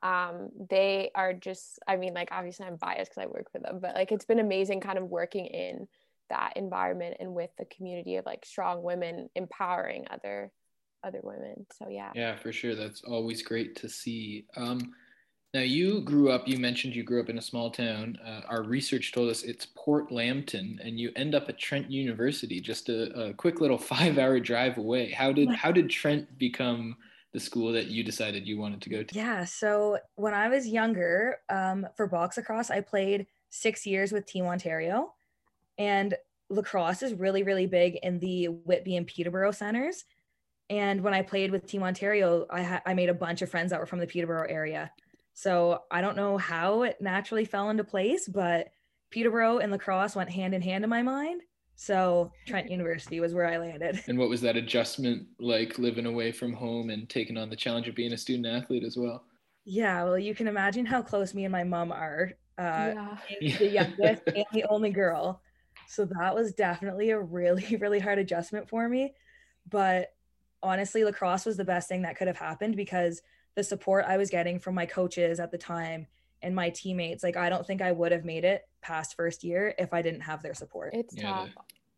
um, 0.04 0.50
they 0.70 1.10
are 1.14 1.32
just 1.32 1.80
i 1.88 1.96
mean 1.96 2.14
like 2.14 2.28
obviously 2.30 2.66
i'm 2.66 2.76
biased 2.76 3.10
because 3.10 3.24
i 3.24 3.26
work 3.26 3.50
for 3.50 3.58
them 3.58 3.80
but 3.80 3.96
like 3.96 4.12
it's 4.12 4.26
been 4.26 4.38
amazing 4.38 4.80
kind 4.80 4.98
of 4.98 5.04
working 5.04 5.46
in 5.46 5.88
that 6.30 6.52
environment 6.56 7.16
and 7.20 7.34
with 7.34 7.50
the 7.58 7.64
community 7.66 8.16
of 8.16 8.26
like 8.26 8.44
strong 8.44 8.82
women 8.82 9.28
empowering 9.34 10.04
other 10.10 10.52
other 11.04 11.20
women. 11.22 11.66
So 11.78 11.88
yeah. 11.88 12.10
Yeah 12.14 12.36
for 12.36 12.52
sure. 12.52 12.74
That's 12.74 13.02
always 13.02 13.42
great 13.42 13.76
to 13.76 13.88
see. 13.88 14.46
Um, 14.56 14.94
now 15.52 15.60
you 15.60 16.00
grew 16.00 16.30
up 16.30 16.48
you 16.48 16.58
mentioned 16.58 16.96
you 16.96 17.04
grew 17.04 17.20
up 17.20 17.28
in 17.28 17.38
a 17.38 17.42
small 17.42 17.70
town. 17.70 18.18
Uh, 18.24 18.40
our 18.48 18.62
research 18.62 19.12
told 19.12 19.30
us 19.30 19.42
it's 19.42 19.66
port 19.76 20.10
lambton 20.10 20.80
and 20.82 20.98
you 20.98 21.12
end 21.14 21.34
up 21.34 21.48
at 21.48 21.58
trent 21.58 21.90
university 21.90 22.60
just 22.60 22.88
a, 22.88 23.28
a 23.28 23.34
quick 23.34 23.60
little 23.60 23.78
five 23.94 24.18
hour 24.18 24.40
drive 24.40 24.78
away. 24.78 25.10
How 25.10 25.32
did 25.32 25.50
how 25.54 25.70
did 25.70 25.90
trent 25.90 26.38
become 26.38 26.96
the 27.34 27.40
school 27.40 27.72
that 27.72 27.88
you 27.88 28.04
decided 28.04 28.46
you 28.46 28.58
wanted 28.58 28.80
to 28.80 28.88
go 28.88 29.02
to? 29.02 29.14
Yeah. 29.14 29.44
So 29.44 29.98
when 30.14 30.32
I 30.32 30.48
was 30.48 30.66
younger, 30.66 31.38
um, 31.50 31.86
for 31.96 32.06
box 32.06 32.36
lacrosse, 32.36 32.70
I 32.70 32.80
played 32.80 33.26
six 33.50 33.84
years 33.84 34.12
with 34.12 34.24
Team 34.24 34.46
Ontario. 34.46 35.12
And 35.76 36.14
lacrosse 36.48 37.02
is 37.02 37.12
really, 37.12 37.42
really 37.42 37.66
big 37.66 37.98
in 38.02 38.20
the 38.20 38.46
Whitby 38.46 38.96
and 38.96 39.06
Peterborough 39.06 39.50
centers. 39.50 40.04
And 40.70 41.02
when 41.02 41.12
I 41.12 41.22
played 41.22 41.50
with 41.50 41.66
Team 41.66 41.82
Ontario, 41.82 42.46
I, 42.50 42.62
ha- 42.62 42.82
I 42.86 42.94
made 42.94 43.08
a 43.08 43.14
bunch 43.14 43.42
of 43.42 43.50
friends 43.50 43.70
that 43.70 43.80
were 43.80 43.86
from 43.86 43.98
the 43.98 44.06
Peterborough 44.06 44.48
area. 44.48 44.92
So 45.34 45.82
I 45.90 46.00
don't 46.00 46.16
know 46.16 46.38
how 46.38 46.84
it 46.84 47.00
naturally 47.00 47.44
fell 47.44 47.68
into 47.68 47.82
place, 47.82 48.28
but 48.28 48.68
Peterborough 49.10 49.58
and 49.58 49.72
lacrosse 49.72 50.14
went 50.14 50.30
hand 50.30 50.54
in 50.54 50.62
hand 50.62 50.84
in 50.84 50.90
my 50.90 51.02
mind. 51.02 51.42
So 51.76 52.32
Trent 52.46 52.70
University 52.70 53.20
was 53.20 53.34
where 53.34 53.46
I 53.46 53.58
landed. 53.58 54.02
And 54.06 54.18
what 54.18 54.28
was 54.28 54.40
that 54.42 54.56
adjustment 54.56 55.26
like 55.40 55.78
living 55.78 56.06
away 56.06 56.32
from 56.32 56.52
home 56.52 56.90
and 56.90 57.08
taking 57.08 57.36
on 57.36 57.50
the 57.50 57.56
challenge 57.56 57.88
of 57.88 57.94
being 57.94 58.12
a 58.12 58.18
student 58.18 58.46
athlete 58.46 58.84
as 58.84 58.96
well? 58.96 59.24
Yeah, 59.64 60.04
well, 60.04 60.18
you 60.18 60.34
can 60.34 60.46
imagine 60.46 60.86
how 60.86 61.02
close 61.02 61.34
me 61.34 61.44
and 61.44 61.52
my 61.52 61.64
mom 61.64 61.90
are. 61.90 62.32
Uh, 62.56 62.92
yeah. 62.94 63.16
the 63.58 63.68
youngest 63.68 64.22
and 64.26 64.44
the 64.52 64.64
only 64.68 64.90
girl. 64.90 65.40
So 65.88 66.04
that 66.18 66.34
was 66.34 66.52
definitely 66.52 67.10
a 67.10 67.20
really, 67.20 67.76
really 67.80 67.98
hard 67.98 68.18
adjustment 68.18 68.68
for 68.68 68.88
me. 68.88 69.14
But 69.68 70.14
honestly, 70.62 71.04
lacrosse 71.04 71.46
was 71.46 71.56
the 71.56 71.64
best 71.64 71.88
thing 71.88 72.02
that 72.02 72.16
could 72.16 72.28
have 72.28 72.36
happened 72.38 72.76
because 72.76 73.22
the 73.54 73.64
support 73.64 74.04
I 74.06 74.16
was 74.16 74.30
getting 74.30 74.58
from 74.58 74.74
my 74.74 74.86
coaches 74.86 75.40
at 75.40 75.50
the 75.50 75.58
time 75.58 76.06
and 76.44 76.54
my 76.54 76.70
teammates 76.70 77.24
like 77.24 77.36
i 77.36 77.48
don't 77.48 77.66
think 77.66 77.82
i 77.82 77.90
would 77.90 78.12
have 78.12 78.24
made 78.24 78.44
it 78.44 78.68
past 78.82 79.16
first 79.16 79.42
year 79.42 79.74
if 79.78 79.92
i 79.92 80.02
didn't 80.02 80.20
have 80.20 80.42
their 80.42 80.54
support. 80.54 80.94
It's 80.94 81.16
yeah. 81.16 81.22
tough. 81.22 81.48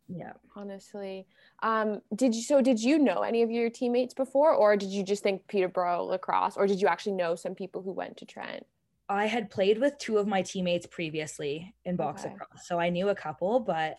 yeah. 0.07 0.33
Honestly. 0.55 1.27
Um 1.61 2.01
did 2.15 2.33
you 2.33 2.41
so 2.41 2.61
did 2.61 2.79
you 2.81 2.97
know 2.97 3.21
any 3.21 3.43
of 3.43 3.51
your 3.51 3.69
teammates 3.69 4.13
before 4.13 4.53
or 4.53 4.77
did 4.77 4.89
you 4.89 5.03
just 5.03 5.21
think 5.21 5.47
peterborough 5.47 6.03
lacrosse 6.05 6.55
or 6.55 6.65
did 6.65 6.81
you 6.81 6.87
actually 6.87 7.13
know 7.13 7.35
some 7.35 7.55
people 7.55 7.81
who 7.81 7.91
went 7.91 8.17
to 8.17 8.25
trent? 8.25 8.65
I 9.09 9.25
had 9.25 9.49
played 9.49 9.79
with 9.79 9.97
two 9.97 10.17
of 10.17 10.27
my 10.27 10.41
teammates 10.41 10.85
previously 10.85 11.73
in 11.85 11.95
box 11.97 12.21
okay. 12.21 12.31
lacrosse 12.31 12.65
so 12.65 12.79
i 12.79 12.89
knew 12.89 13.09
a 13.09 13.15
couple 13.15 13.59
but 13.59 13.97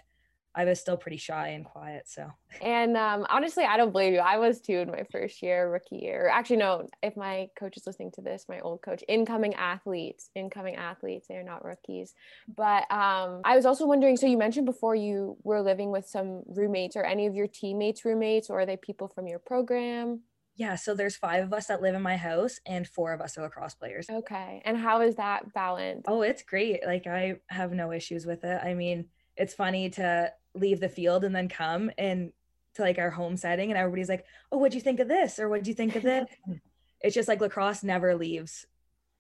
I 0.55 0.65
was 0.65 0.81
still 0.81 0.97
pretty 0.97 1.19
shy 1.19 1.49
and 1.49 1.65
quiet. 1.65 2.09
So, 2.09 2.31
and 2.63 2.97
um, 2.97 3.27
honestly, 3.29 3.65
I 3.65 3.77
don't 3.77 3.93
blame 3.93 4.15
you. 4.15 4.21
I 4.21 4.39
was 4.39 4.61
too 4.61 4.79
in 4.79 4.91
my 4.91 5.05
first 5.13 5.43
year, 5.43 5.71
rookie 5.71 5.99
year. 5.99 6.29
Actually, 6.33 6.57
no, 6.57 6.87
if 7.03 7.17
my 7.17 7.49
coach 7.59 7.77
is 7.77 7.87
listening 7.87 8.11
to 8.13 8.23
this, 8.23 8.47
my 8.49 8.61
old 8.61 8.83
coach, 8.83 9.05
incoming 9.09 9.55
athletes, 9.55 10.31
incoming 10.35 10.77
athletes, 10.77 11.27
they're 11.29 11.45
not 11.45 11.65
rookies. 11.65 12.15
But 12.57 12.91
um, 12.91 13.43
I 13.45 13.55
was 13.55 13.67
also 13.67 13.87
wondering 13.87 14.17
so 14.17 14.27
you 14.27 14.39
mentioned 14.39 14.67
before 14.67 14.95
you 14.95 15.37
were 15.45 15.63
living 15.63 15.91
with 15.93 16.07
some 16.09 16.43
roommates, 16.47 16.97
or 16.97 17.05
any 17.05 17.27
of 17.27 17.35
your 17.35 17.47
teammates' 17.47 18.05
roommates, 18.05 18.51
or 18.51 18.61
are 18.61 18.67
they 18.67 18.77
people 18.77 19.09
from 19.09 19.29
your 19.29 19.39
program? 19.39 20.23
Yeah, 20.57 20.75
so 20.75 20.93
there's 20.93 21.15
five 21.15 21.45
of 21.45 21.53
us 21.53 21.67
that 21.67 21.83
live 21.83 21.95
in 21.95 22.03
my 22.03 22.17
house 22.17 22.59
and 22.67 22.87
four 22.87 23.13
of 23.13 23.21
us 23.21 23.39
are 23.39 23.43
lacrosse 23.43 23.77
players. 23.77 24.09
Okay. 24.11 24.61
And 24.65 24.77
how 24.77 25.03
is 25.03 25.15
that 25.15 25.55
balance? 25.55 26.03
Oh, 26.09 26.23
it's 26.23 26.43
great. 26.43 26.85
Like 26.85 27.07
I 27.07 27.37
have 27.47 27.71
no 27.71 27.93
issues 27.93 28.27
with 28.27 28.43
it. 28.43 28.61
I 28.61 28.75
mean, 28.75 29.07
it's 29.39 29.55
funny 29.55 29.89
to 29.91 30.33
leave 30.55 30.81
the 30.81 30.89
field 30.89 31.25
and 31.25 31.35
then 31.35 31.49
come 31.49 31.91
and 31.97 32.33
to 32.75 32.83
like 32.83 32.99
our 32.99 33.11
home 33.11 33.37
setting 33.37 33.71
and 33.71 33.79
everybody's 33.79 34.09
like, 34.09 34.27
"Oh, 34.53 34.59
what'd 34.59 34.75
you 34.75 34.81
think 34.81 35.01
of 35.01 35.09
this?" 35.09 35.39
or 35.39 35.49
"What'd 35.49 35.67
you 35.67 35.75
think 35.75 35.97
of 35.97 36.03
this?" 36.03 36.29
it's 37.01 37.15
just 37.15 37.29
like 37.29 37.41
lacrosse 37.41 37.83
never 37.83 38.15
leaves. 38.15 38.67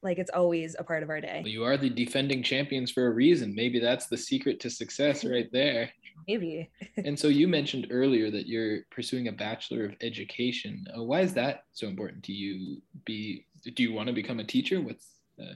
Like 0.02 0.18
it's 0.18 0.30
always 0.30 0.76
a 0.78 0.84
part 0.84 1.02
of 1.02 1.10
our 1.10 1.20
day. 1.20 1.42
You 1.44 1.64
are 1.64 1.76
the 1.76 1.90
defending 1.90 2.42
champions 2.42 2.90
for 2.90 3.06
a 3.06 3.10
reason. 3.10 3.54
Maybe 3.54 3.80
that's 3.80 4.06
the 4.06 4.16
secret 4.16 4.60
to 4.60 4.70
success 4.70 5.24
right 5.24 5.48
there. 5.52 5.90
Maybe. 6.26 6.70
and 7.04 7.18
so 7.18 7.28
you 7.28 7.48
mentioned 7.48 7.88
earlier 7.90 8.30
that 8.30 8.46
you're 8.46 8.80
pursuing 8.90 9.28
a 9.28 9.32
bachelor 9.32 9.84
of 9.84 9.94
education. 10.02 10.84
Uh, 10.96 11.02
why 11.02 11.20
is 11.20 11.34
that 11.34 11.64
so 11.72 11.88
important 11.88 12.22
to 12.24 12.32
you? 12.32 12.80
Be 13.04 13.46
do 13.74 13.82
you 13.82 13.92
want 13.92 14.08
to 14.08 14.12
become 14.12 14.40
a 14.40 14.44
teacher? 14.44 14.80
What's 14.80 15.06
uh, 15.40 15.54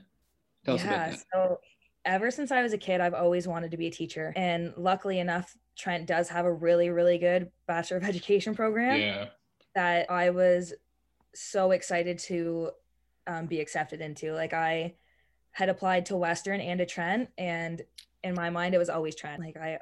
tell 0.65 0.75
us 0.75 0.83
about 0.83 1.11
that. 1.11 1.25
So 1.33 1.59
ever 2.05 2.31
since 2.31 2.51
I 2.51 2.63
was 2.63 2.73
a 2.73 2.79
kid, 2.79 3.01
I've 3.01 3.15
always 3.15 3.47
wanted 3.47 3.71
to 3.71 3.77
be 3.77 3.87
a 3.87 3.91
teacher. 3.91 4.33
And 4.37 4.73
luckily 4.77 5.19
enough, 5.19 5.57
Trent 5.77 6.07
does 6.07 6.29
have 6.29 6.45
a 6.45 6.53
really, 6.53 6.91
really 6.91 7.19
good 7.19 7.51
Bachelor 7.67 7.99
of 7.99 8.05
Education 8.05 8.55
program 8.55 9.01
yeah. 9.01 9.27
that 9.75 10.11
I 10.11 10.31
was 10.31 10.75
so 11.35 11.71
excited 11.71 12.19
to 12.19 12.71
um, 13.27 13.47
be 13.47 13.61
accepted 13.61 14.01
into. 14.01 14.33
Like, 14.33 14.53
I 14.53 14.95
had 15.53 15.69
applied 15.69 16.07
to 16.07 16.17
Western 16.17 16.61
and 16.61 16.79
to 16.79 16.87
Trent, 16.87 17.31
and 17.39 17.83
in 18.25 18.35
my 18.35 18.51
mind, 18.51 18.75
it 18.75 18.79
was 18.79 18.91
always 18.91 19.15
Trent. 19.15 19.41
Like, 19.41 19.57
I 19.57 19.79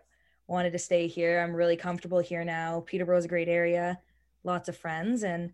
wanted 0.46 0.72
to 0.72 0.78
stay 0.78 1.06
here. 1.06 1.40
I'm 1.40 1.54
really 1.54 1.76
comfortable 1.76 2.18
here 2.18 2.44
now. 2.44 2.84
Peterborough's 2.86 3.24
a 3.24 3.28
great 3.28 3.48
area, 3.48 3.98
lots 4.44 4.68
of 4.68 4.76
friends. 4.76 5.22
And 5.22 5.52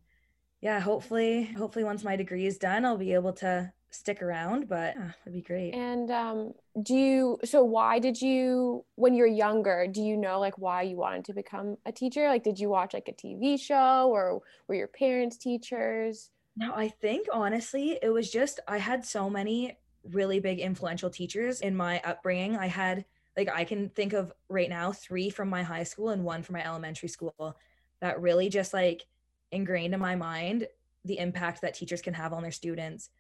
yeah, 0.61 0.81
hopefully, 0.81 1.45
hopefully, 1.45 1.85
once 1.85 2.03
my 2.03 2.17
degree 2.17 2.47
is 2.47 2.59
done, 2.59 2.85
I'll 2.85 2.97
be 2.97 3.15
able 3.15 3.35
to 3.35 3.73
stick 3.97 4.23
around, 4.23 4.69
but 4.69 4.95
yeah, 4.97 5.11
that'd 5.25 5.33
be 5.33 5.43
great. 5.43 5.75
And 5.75 6.11
um, 6.11 6.53
do 6.83 6.95
you, 6.95 7.39
so 7.45 7.65
why 7.65 7.99
did 7.99 8.21
you, 8.21 8.85
when 8.95 9.15
you're 9.15 9.27
younger, 9.27 9.87
do 9.91 10.03
you 10.03 10.17
know 10.17 10.39
like 10.41 10.59
why 10.59 10.83
you 10.83 10.97
wanted 10.97 11.25
to 11.27 11.35
become 11.35 11.77
a 11.87 11.93
teacher? 11.93 12.29
Like, 12.29 12.45
did 12.45 12.59
you 12.59 12.69
watch 12.69 12.95
like 12.95 13.09
a 13.09 13.13
TV 13.13 13.61
show 13.61 14.11
or 14.11 14.41
were 14.69 14.75
your 14.75 14.89
parents 14.89 15.37
teachers? 15.37 16.31
No, 16.57 16.73
I 16.75 16.89
think 16.89 17.27
honestly, 17.33 17.99
it 18.03 18.11
was 18.11 18.31
just, 18.31 18.61
I 18.69 18.79
had 18.79 19.05
so 19.05 19.29
many 19.29 19.79
really 20.11 20.41
big 20.41 20.59
influential 20.59 21.11
teachers 21.11 21.61
in 21.61 21.77
my 21.77 22.01
upbringing. 22.05 22.57
I 22.57 22.67
had, 22.67 23.05
like, 23.37 23.49
I 23.53 23.65
can 23.65 23.91
think 23.91 24.13
of 24.13 24.33
right 24.49 24.71
now 24.71 24.93
three 24.93 25.31
from 25.31 25.49
my 25.51 25.63
high 25.63 25.83
school 25.83 26.11
and 26.11 26.25
one 26.25 26.43
from 26.43 26.55
my 26.55 26.65
elementary 26.65 27.09
school 27.09 27.59
that 28.01 28.21
really 28.21 28.49
just 28.49 28.73
like 28.73 29.07
ingrained 29.53 29.95
in 29.95 30.01
my 30.01 30.17
mind 30.17 30.67
the 31.05 31.19
impact 31.19 31.63
that 31.63 31.75
teachers 31.75 32.03
can 32.03 32.15
have 32.15 32.33
on 32.33 32.43
their 32.43 32.53
students 32.53 33.11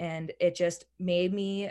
and 0.00 0.32
it 0.40 0.56
just 0.56 0.86
made 0.98 1.32
me 1.32 1.70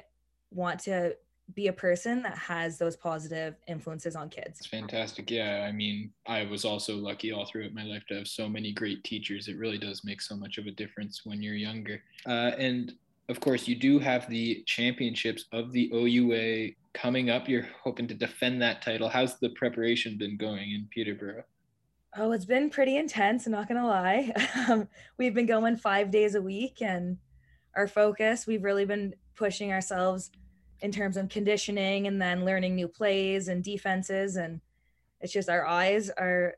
want 0.51 0.79
to 0.81 1.15
be 1.55 1.67
a 1.67 1.73
person 1.73 2.21
that 2.21 2.37
has 2.37 2.77
those 2.77 2.95
positive 2.95 3.55
influences 3.67 4.15
on 4.15 4.29
kids. 4.29 4.59
It's 4.59 4.67
fantastic. 4.67 5.31
Yeah. 5.31 5.65
I 5.67 5.71
mean, 5.71 6.11
I 6.27 6.45
was 6.45 6.63
also 6.63 6.95
lucky 6.95 7.31
all 7.31 7.45
throughout 7.45 7.73
my 7.73 7.83
life 7.83 8.03
to 8.09 8.15
have 8.15 8.27
so 8.27 8.47
many 8.47 8.71
great 8.71 9.03
teachers. 9.03 9.47
It 9.47 9.57
really 9.57 9.79
does 9.79 10.03
make 10.05 10.21
so 10.21 10.35
much 10.35 10.59
of 10.59 10.67
a 10.67 10.71
difference 10.71 11.21
when 11.25 11.41
you're 11.41 11.55
younger. 11.55 12.03
Uh, 12.27 12.51
and 12.57 12.93
of 13.29 13.39
course, 13.39 13.67
you 13.67 13.75
do 13.75 13.97
have 13.97 14.29
the 14.29 14.63
championships 14.67 15.45
of 15.51 15.71
the 15.71 15.91
OUA 15.91 16.73
coming 16.93 17.31
up. 17.31 17.49
You're 17.49 17.67
hoping 17.83 18.07
to 18.07 18.13
defend 18.13 18.61
that 18.61 18.83
title. 18.83 19.09
How's 19.09 19.39
the 19.39 19.49
preparation 19.49 20.19
been 20.19 20.37
going 20.37 20.71
in 20.71 20.87
Peterborough? 20.91 21.43
Oh, 22.15 22.31
it's 22.31 22.45
been 22.45 22.69
pretty 22.69 22.97
intense. 22.97 23.45
I'm 23.45 23.51
not 23.51 23.67
going 23.67 23.81
to 23.81 23.87
lie. 23.87 24.33
Um, 24.69 24.87
we've 25.17 25.33
been 25.33 25.47
going 25.47 25.77
five 25.77 26.11
days 26.11 26.35
a 26.35 26.41
week 26.41 26.81
and 26.81 27.17
our 27.79 27.87
focus. 27.87 28.45
We've 28.45 28.63
really 28.63 28.85
been 28.85 29.15
pushing 29.35 29.71
ourselves 29.71 30.31
in 30.81 30.91
terms 30.91 31.15
of 31.15 31.29
conditioning 31.29 32.07
and 32.07 32.21
then 32.21 32.43
learning 32.43 32.75
new 32.75 32.89
plays 32.89 33.47
and 33.47 33.63
defenses. 33.63 34.35
And 34.35 34.59
it's 35.21 35.31
just 35.31 35.49
our 35.49 35.65
eyes 35.65 36.09
are 36.09 36.55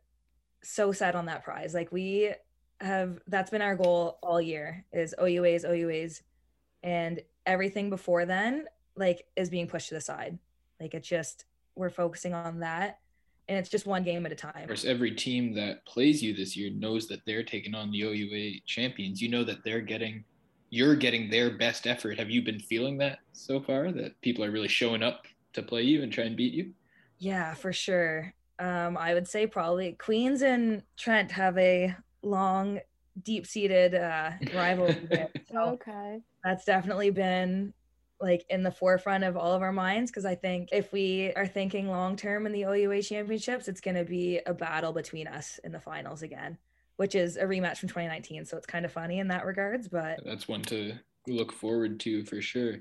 so 0.64 0.92
set 0.92 1.16
on 1.16 1.28
that 1.28 1.44
prize. 1.44 1.76
Like 1.76 1.92
we 1.92 2.34
have, 2.80 3.20
that's 3.28 3.52
been 3.52 3.62
our 3.62 3.76
goal 3.76 4.18
all 4.24 4.42
year 4.42 4.84
is 4.92 5.14
OUAs, 5.20 5.64
OUAs. 5.64 6.24
And 6.82 7.22
everything 7.46 7.92
before 7.92 8.26
then, 8.26 8.66
like, 8.96 9.28
is 9.36 9.52
being 9.52 9.68
pushed 9.68 9.90
to 9.90 9.94
the 9.94 10.02
side. 10.02 10.40
Like 10.80 10.96
it's 10.96 11.08
just, 11.08 11.46
we're 11.76 11.92
focusing 11.92 12.34
on 12.34 12.60
that 12.62 13.00
and 13.48 13.60
it's 13.60 13.70
just 13.70 13.86
one 13.86 14.04
game 14.04 14.26
at 14.26 14.32
a 14.32 14.36
time. 14.36 14.64
Of 14.64 14.68
course, 14.68 14.86
every 14.86 15.12
team 15.12 15.54
that 15.54 15.86
plays 15.86 16.24
you 16.24 16.34
this 16.34 16.58
year 16.58 16.72
knows 16.72 17.08
that 17.08 17.26
they're 17.26 17.44
taking 17.44 17.76
on 17.76 17.92
the 17.92 18.02
OUA 18.02 18.62
champions. 18.66 19.22
You 19.22 19.30
know 19.30 19.44
that 19.44 19.64
they're 19.64 19.82
getting 19.82 20.24
you're 20.72 20.96
getting 20.96 21.30
their 21.30 21.52
best 21.52 21.86
effort. 21.86 22.18
Have 22.18 22.32
you 22.32 22.42
been 22.42 22.60
feeling 22.60 22.98
that 22.98 23.20
so 23.34 23.60
far 23.60 23.92
that 23.92 24.20
people 24.22 24.44
are 24.44 24.52
really 24.52 24.70
showing 24.70 25.04
up 25.04 25.26
to 25.54 25.62
play 25.62 25.84
you 25.84 26.02
and 26.02 26.12
try 26.12 26.24
and 26.24 26.36
beat 26.36 26.54
you? 26.54 26.72
Yeah, 27.20 27.54
for 27.54 27.74
sure. 27.74 28.34
Um, 28.58 28.98
I 28.98 29.14
would 29.14 29.28
say 29.28 29.46
probably 29.46 29.94
Queens 29.94 30.42
and 30.42 30.82
Trent 30.98 31.32
have 31.34 31.58
a 31.58 31.94
long, 32.24 32.80
deep 33.22 33.46
seated 33.46 33.96
uh, 33.96 34.32
rivalry. 34.56 35.10
so 35.52 35.62
okay. 35.72 36.22
That's 36.44 36.64
definitely 36.64 37.10
been 37.10 37.74
like 38.22 38.46
in 38.50 38.64
the 38.64 38.72
forefront 38.72 39.26
of 39.26 39.36
all 39.36 39.54
of 39.54 39.62
our 39.62 39.74
minds 39.74 40.10
because 40.10 40.26
I 40.26 40.36
think 40.36 40.70
if 40.72 40.94
we 40.94 41.34
are 41.36 41.48
thinking 41.48 41.90
long 41.90 42.16
term 42.16 42.46
in 42.46 42.54
the 42.54 42.64
OUA 42.64 43.02
championships, 43.02 43.68
it's 43.68 43.82
going 43.82 43.98
to 43.98 44.06
be 44.06 44.40
a 44.46 44.54
battle 44.54 44.94
between 44.94 45.28
us 45.28 45.60
in 45.66 45.74
the 45.74 45.82
finals 45.82 46.22
again 46.22 46.58
which 47.02 47.16
is 47.16 47.36
a 47.36 47.46
rematch 47.46 47.80
from 47.80 47.90
2019. 47.90 48.46
So 48.46 48.58
it's 48.58 48.68
kind 48.68 48.86
of 48.86 48.92
funny 48.92 49.18
in 49.18 49.28
that 49.30 49.44
regards, 49.44 49.88
but 49.88 50.20
that's 50.24 50.48
one 50.48 50.62
to 50.66 50.94
look 51.28 51.52
forward 51.52 52.00
to 52.02 52.24
for 52.26 52.44
sure. 52.44 52.76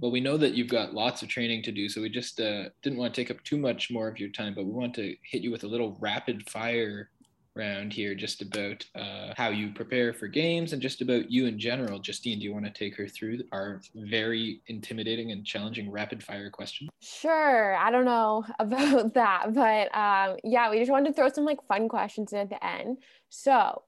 Well, 0.00 0.10
we 0.10 0.18
know 0.18 0.38
that 0.38 0.54
you've 0.54 0.70
got 0.70 0.94
lots 0.94 1.20
of 1.20 1.28
training 1.28 1.62
to 1.64 1.72
do, 1.72 1.90
so 1.90 2.00
we 2.00 2.08
just 2.08 2.40
uh, 2.40 2.70
didn't 2.80 2.98
want 2.98 3.12
to 3.12 3.20
take 3.20 3.30
up 3.30 3.44
too 3.44 3.58
much 3.58 3.90
more 3.90 4.08
of 4.08 4.18
your 4.18 4.30
time, 4.30 4.54
but 4.54 4.64
we 4.64 4.72
want 4.72 4.94
to 4.94 5.14
hit 5.30 5.42
you 5.42 5.50
with 5.50 5.64
a 5.64 5.66
little 5.66 5.94
rapid 6.00 6.48
fire 6.48 7.10
round 7.56 7.92
here 7.92 8.14
just 8.14 8.42
about 8.42 8.84
uh, 8.94 9.32
how 9.36 9.48
you 9.48 9.70
prepare 9.72 10.12
for 10.12 10.28
games 10.28 10.72
and 10.72 10.82
just 10.82 11.00
about 11.00 11.30
you 11.30 11.46
in 11.46 11.58
general. 11.58 11.98
Justine, 11.98 12.38
do 12.38 12.44
you 12.44 12.52
want 12.52 12.66
to 12.66 12.70
take 12.70 12.96
her 12.96 13.08
through 13.08 13.40
our 13.52 13.80
very 13.94 14.60
intimidating 14.66 15.32
and 15.32 15.44
challenging 15.44 15.90
rapid 15.90 16.22
fire 16.22 16.50
question? 16.50 16.88
Sure. 17.00 17.74
I 17.76 17.90
don't 17.90 18.04
know 18.04 18.44
about 18.58 19.14
that, 19.14 19.54
but 19.54 19.94
um, 19.96 20.36
yeah, 20.44 20.70
we 20.70 20.78
just 20.78 20.90
wanted 20.90 21.08
to 21.08 21.14
throw 21.14 21.28
some 21.28 21.44
like 21.44 21.66
fun 21.66 21.88
questions 21.88 22.32
in 22.32 22.38
at 22.40 22.50
the 22.50 22.64
end. 22.64 22.98
So, 23.28 23.82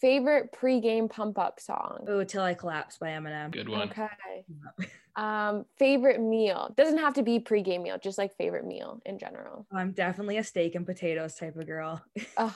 favorite 0.00 0.52
pre-game 0.52 1.08
pump 1.08 1.38
up 1.38 1.60
song? 1.60 2.04
Oh, 2.08 2.24
Till 2.24 2.42
I 2.42 2.54
Collapse 2.54 2.98
by 2.98 3.08
Eminem. 3.08 3.50
Good 3.50 3.68
one. 3.68 3.90
Okay. 3.90 4.44
um, 5.16 5.64
favorite 5.78 6.20
meal 6.20 6.74
doesn't 6.76 6.98
have 6.98 7.14
to 7.14 7.22
be 7.22 7.38
pre-game 7.38 7.82
meal, 7.82 7.98
just 8.02 8.18
like 8.18 8.36
favorite 8.36 8.66
meal 8.66 9.00
in 9.06 9.18
general. 9.18 9.66
I'm 9.72 9.92
definitely 9.92 10.38
a 10.38 10.44
steak 10.44 10.74
and 10.74 10.84
potatoes 10.84 11.36
type 11.36 11.56
of 11.56 11.66
girl. 11.66 12.02
oh, 12.36 12.54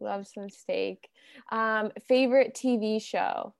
love 0.00 0.26
some 0.26 0.48
steak. 0.48 1.08
Um, 1.50 1.90
favorite 2.06 2.54
TV 2.54 3.02
show? 3.02 3.54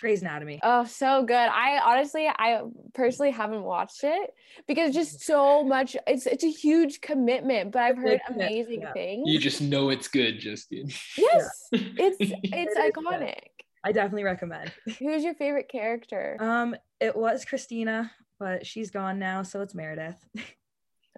Grey's 0.00 0.20
Anatomy. 0.20 0.60
Oh, 0.62 0.84
so 0.84 1.22
good. 1.24 1.34
I 1.34 1.80
honestly, 1.82 2.28
I 2.28 2.60
personally 2.92 3.30
haven't 3.30 3.62
watched 3.62 4.04
it 4.04 4.34
because 4.68 4.92
just 4.92 5.22
so 5.22 5.64
much. 5.64 5.96
It's 6.06 6.26
it's 6.26 6.44
a 6.44 6.50
huge 6.50 7.00
commitment, 7.00 7.72
but 7.72 7.80
I've 7.80 7.96
heard 7.96 8.20
amazing 8.28 8.82
yeah. 8.82 8.92
things. 8.92 9.22
You 9.24 9.38
just 9.38 9.62
know 9.62 9.88
it's 9.88 10.08
good, 10.08 10.40
Justine. 10.40 10.90
Yes, 11.16 11.68
yeah. 11.72 11.78
it's 11.96 12.16
it's 12.20 12.76
it 12.76 12.94
iconic. 12.94 13.64
I 13.82 13.92
definitely 13.92 14.24
recommend. 14.24 14.72
Who's 14.98 15.24
your 15.24 15.34
favorite 15.34 15.70
character? 15.70 16.36
Um, 16.38 16.76
it 17.00 17.16
was 17.16 17.46
Cristina, 17.46 18.10
but 18.38 18.66
she's 18.66 18.90
gone 18.90 19.18
now, 19.18 19.42
so 19.42 19.62
it's 19.62 19.74
Meredith. 19.74 20.22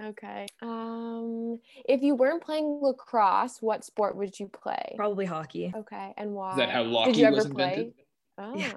Okay. 0.02 0.46
Um, 0.62 1.58
if 1.88 2.02
you 2.02 2.14
weren't 2.14 2.42
playing 2.42 2.80
lacrosse, 2.82 3.58
what 3.60 3.84
sport 3.84 4.16
would 4.16 4.38
you 4.38 4.48
play? 4.48 4.94
Probably 4.96 5.24
hockey. 5.24 5.72
Okay, 5.74 6.12
and 6.16 6.32
why? 6.32 6.52
Is 6.52 6.56
that 6.58 6.70
how 6.70 6.84
hockey 6.84 7.12
Did 7.12 7.20
you 7.20 7.26
ever 7.26 7.48
play? 7.48 7.92
Oh. 8.38 8.56
Yeah. 8.56 8.72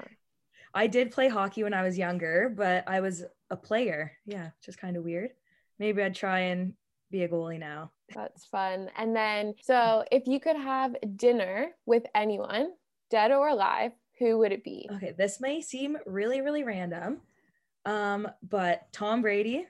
I 0.73 0.87
did 0.87 1.11
play 1.11 1.27
hockey 1.27 1.63
when 1.63 1.73
I 1.73 1.83
was 1.83 1.97
younger, 1.97 2.53
but 2.55 2.83
I 2.87 3.01
was 3.01 3.23
a 3.49 3.57
player. 3.57 4.13
Yeah, 4.25 4.49
just 4.63 4.77
kind 4.77 4.95
of 4.95 5.03
weird. 5.03 5.31
Maybe 5.79 6.01
I'd 6.01 6.15
try 6.15 6.39
and 6.39 6.73
be 7.11 7.23
a 7.23 7.27
goalie 7.27 7.59
now. 7.59 7.91
That's 8.13 8.45
fun. 8.45 8.89
And 8.97 9.15
then, 9.15 9.55
so 9.63 10.03
if 10.11 10.27
you 10.27 10.39
could 10.39 10.55
have 10.55 10.95
dinner 11.15 11.71
with 11.85 12.03
anyone, 12.13 12.71
dead 13.09 13.31
or 13.31 13.49
alive, 13.49 13.91
who 14.19 14.37
would 14.39 14.51
it 14.51 14.63
be? 14.63 14.87
Okay, 14.93 15.13
this 15.17 15.39
may 15.39 15.61
seem 15.61 15.97
really, 16.05 16.41
really 16.41 16.63
random, 16.63 17.21
um, 17.85 18.27
but 18.47 18.91
Tom 18.91 19.21
Brady 19.21 19.65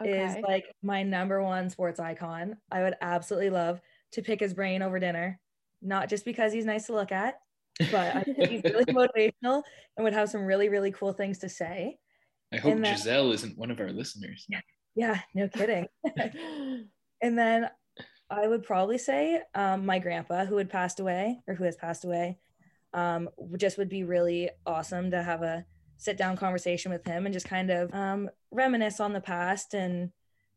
okay. 0.00 0.24
is 0.24 0.36
like 0.42 0.64
my 0.82 1.02
number 1.02 1.42
one 1.42 1.70
sports 1.70 2.00
icon. 2.00 2.56
I 2.70 2.82
would 2.82 2.94
absolutely 3.00 3.50
love 3.50 3.80
to 4.12 4.22
pick 4.22 4.40
his 4.40 4.54
brain 4.54 4.82
over 4.82 4.98
dinner, 4.98 5.38
not 5.80 6.08
just 6.08 6.24
because 6.24 6.52
he's 6.52 6.64
nice 6.64 6.86
to 6.86 6.94
look 6.94 7.12
at, 7.12 7.34
but 7.90 8.16
I 8.16 8.22
think 8.22 8.48
he's 8.48 8.62
really 8.64 8.84
motivational 8.86 9.62
and 9.96 10.04
would 10.04 10.12
have 10.12 10.30
some 10.30 10.44
really, 10.44 10.68
really 10.68 10.92
cool 10.92 11.12
things 11.12 11.38
to 11.38 11.48
say. 11.48 11.98
I 12.52 12.58
hope 12.58 12.74
then, 12.74 12.82
Gisele 12.82 13.32
isn't 13.32 13.58
one 13.58 13.70
of 13.70 13.80
our 13.80 13.90
listeners. 13.90 14.46
Yeah, 14.48 14.60
yeah 14.94 15.20
no 15.34 15.48
kidding. 15.48 15.86
and 17.22 17.38
then 17.38 17.70
I 18.28 18.46
would 18.46 18.62
probably 18.62 18.98
say 18.98 19.40
um, 19.54 19.86
my 19.86 19.98
grandpa, 19.98 20.44
who 20.44 20.56
had 20.56 20.70
passed 20.70 21.00
away 21.00 21.40
or 21.46 21.54
who 21.54 21.64
has 21.64 21.76
passed 21.76 22.04
away, 22.04 22.38
um, 22.94 23.28
just 23.56 23.78
would 23.78 23.88
be 23.88 24.04
really 24.04 24.50
awesome 24.66 25.10
to 25.10 25.22
have 25.22 25.42
a 25.42 25.64
sit 26.02 26.16
down 26.16 26.36
conversation 26.36 26.90
with 26.90 27.06
him 27.06 27.26
and 27.26 27.32
just 27.32 27.48
kind 27.48 27.70
of 27.70 27.94
um, 27.94 28.28
reminisce 28.50 28.98
on 28.98 29.12
the 29.12 29.20
past 29.20 29.72
and 29.72 30.10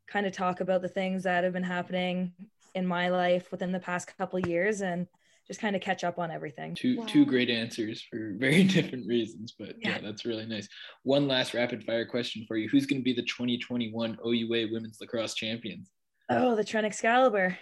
kind 0.07 0.25
of 0.25 0.33
talk 0.33 0.59
about 0.59 0.81
the 0.81 0.89
things 0.89 1.21
that 1.21 1.43
have 1.43 1.53
been 1.53 1.63
happening 1.63 2.33
in 2.73 2.85
my 2.85 3.09
life 3.09 3.51
within 3.51 3.71
the 3.71 3.79
past 3.79 4.11
couple 4.17 4.39
years 4.39 4.81
and 4.81 5.07
just 5.45 5.61
kind 5.61 5.75
of 5.75 5.83
catch 5.83 6.03
up 6.03 6.17
on 6.17 6.31
everything. 6.31 6.73
Two 6.73 6.97
wow. 6.97 7.05
two 7.05 7.25
great 7.25 7.51
answers 7.51 8.01
for 8.01 8.33
very 8.39 8.63
different 8.63 9.07
reasons, 9.07 9.53
but 9.57 9.75
yeah. 9.79 9.89
yeah. 9.89 9.97
that's 10.01 10.25
really 10.25 10.47
nice. 10.47 10.67
One 11.03 11.27
last 11.27 11.53
rapid 11.53 11.83
fire 11.83 12.07
question 12.07 12.43
for 12.47 12.57
you: 12.57 12.67
Who's 12.67 12.87
going 12.87 13.01
to 13.01 13.03
be 13.03 13.13
the 13.13 13.21
2021 13.21 14.17
OUA 14.25 14.67
Women's 14.71 14.97
Lacrosse 14.99 15.35
Champions? 15.35 15.91
Oh, 16.27 16.55
the 16.55 16.63
Trent 16.63 16.87
Excalibur. 16.87 17.55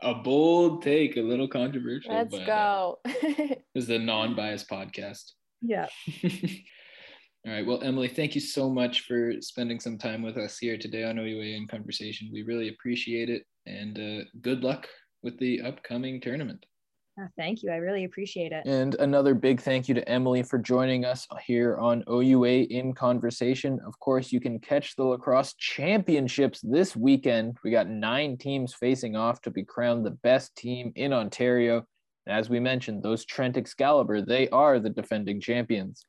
a 0.00 0.14
bold 0.14 0.82
take, 0.82 1.16
a 1.16 1.22
little 1.22 1.48
controversial. 1.48 2.14
Let's 2.14 2.36
but, 2.36 2.46
go. 2.46 3.00
Uh, 3.04 3.10
this 3.74 3.84
is 3.84 3.90
a 3.90 3.98
non-biased 3.98 4.70
podcast. 4.70 5.32
Yeah. 5.62 5.86
All 7.44 7.52
right. 7.52 7.66
Well, 7.66 7.82
Emily, 7.82 8.08
thank 8.08 8.34
you 8.34 8.40
so 8.40 8.70
much 8.70 9.00
for 9.00 9.32
spending 9.40 9.80
some 9.80 9.98
time 9.98 10.22
with 10.22 10.36
us 10.36 10.58
here 10.58 10.78
today 10.78 11.02
on 11.04 11.18
OUA 11.18 11.56
in 11.56 11.66
Conversation. 11.66 12.30
We 12.32 12.42
really 12.42 12.68
appreciate 12.68 13.30
it. 13.30 13.42
And 13.66 13.98
uh, 13.98 14.24
good 14.40 14.62
luck 14.62 14.86
with 15.22 15.38
the 15.38 15.62
upcoming 15.62 16.20
tournament. 16.20 16.64
Oh, 17.20 17.26
thank 17.36 17.62
you. 17.62 17.70
I 17.70 17.76
really 17.76 18.04
appreciate 18.04 18.52
it. 18.52 18.64
And 18.64 18.94
another 18.94 19.34
big 19.34 19.60
thank 19.60 19.86
you 19.86 19.94
to 19.94 20.08
Emily 20.08 20.42
for 20.42 20.58
joining 20.58 21.04
us 21.04 21.26
here 21.44 21.76
on 21.76 22.02
OUA 22.08 22.62
in 22.70 22.94
Conversation. 22.94 23.78
Of 23.86 23.98
course, 23.98 24.32
you 24.32 24.40
can 24.40 24.58
catch 24.58 24.96
the 24.96 25.04
lacrosse 25.04 25.52
championships 25.54 26.60
this 26.62 26.96
weekend. 26.96 27.58
We 27.62 27.70
got 27.70 27.88
nine 27.88 28.38
teams 28.38 28.72
facing 28.72 29.14
off 29.14 29.42
to 29.42 29.50
be 29.50 29.62
crowned 29.62 30.06
the 30.06 30.12
best 30.22 30.56
team 30.56 30.92
in 30.96 31.12
Ontario. 31.12 31.84
As 32.26 32.48
we 32.48 32.60
mentioned, 32.60 33.02
those 33.02 33.24
Trent 33.24 33.56
Excalibur, 33.56 34.22
they 34.22 34.48
are 34.50 34.78
the 34.78 34.90
defending 34.90 35.40
champions. 35.40 36.04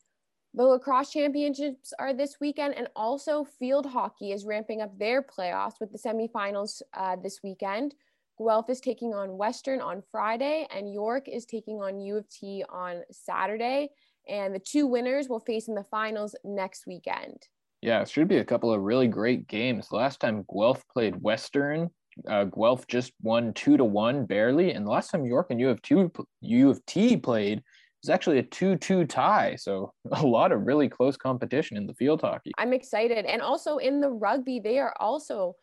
The 0.54 0.64
lacrosse 0.64 1.12
championships 1.12 1.94
are 1.98 2.14
this 2.14 2.36
weekend, 2.40 2.76
and 2.76 2.88
also 2.96 3.44
field 3.44 3.88
hockey 3.88 4.32
is 4.32 4.46
ramping 4.46 4.82
up 4.82 4.98
their 5.00 5.24
playoffs 5.24 5.80
with 5.80 5.92
the 5.92 5.98
semifinals 5.98 6.84
uh, 6.94 7.16
this 7.16 7.40
weekend. 7.44 7.96
Guelph 8.38 8.70
is 8.70 8.80
taking 8.80 9.14
on 9.14 9.38
Western 9.38 9.82
on 9.82 10.04
Friday, 10.12 10.68
and 10.70 10.94
York 10.94 11.28
is 11.28 11.46
taking 11.46 11.82
on 11.82 12.00
U 12.00 12.18
of 12.18 12.30
T 12.30 12.64
on 12.70 13.02
Saturday. 13.12 13.90
And 14.28 14.54
the 14.54 14.60
two 14.60 14.88
winners 14.88 15.28
will 15.28 15.40
face 15.40 15.68
in 15.68 15.76
the 15.76 15.84
finals 15.84 16.36
next 16.44 16.86
weekend. 16.88 17.48
Yeah, 17.82 18.02
it 18.02 18.10
should 18.10 18.28
be 18.28 18.38
a 18.38 18.46
couple 18.46 18.72
of 18.72 18.82
really 18.82 19.08
great 19.08 19.48
games. 19.48 19.92
Last 19.92 20.20
time 20.20 20.46
Guelph 20.52 20.84
played 20.88 21.22
Western, 21.22 21.90
uh, 22.28 22.46
Guelph 22.46 22.88
just 22.88 23.14
won 23.22 23.54
two 23.54 23.78
to 23.78 23.84
one 23.84 24.26
barely, 24.26 24.72
and 24.72 24.86
the 24.86 24.92
last 24.92 25.12
time 25.12 25.26
York 25.26 25.48
and 25.50 25.60
U 25.60 25.70
of 25.70 25.82
T 25.82 26.06
U 26.42 26.70
of 26.70 26.86
T 26.86 27.18
played 27.18 27.64
was 28.02 28.10
actually 28.10 28.40
a 28.40 28.44
two-two 28.44 29.06
tie. 29.06 29.56
So 29.56 29.94
a 30.12 30.26
lot 30.26 30.52
of 30.52 30.66
really 30.66 30.90
close 30.90 31.16
competition 31.16 31.78
in 31.78 31.88
the 31.88 31.94
field 31.94 32.22
hockey. 32.22 32.52
I'm 32.58 32.74
excited, 32.74 33.26
and 33.26 33.42
also 33.42 33.78
in 33.78 34.02
the 34.02 34.10
rugby, 34.10 34.60
they 34.60 34.80
are 34.80 34.94
also 35.00 35.56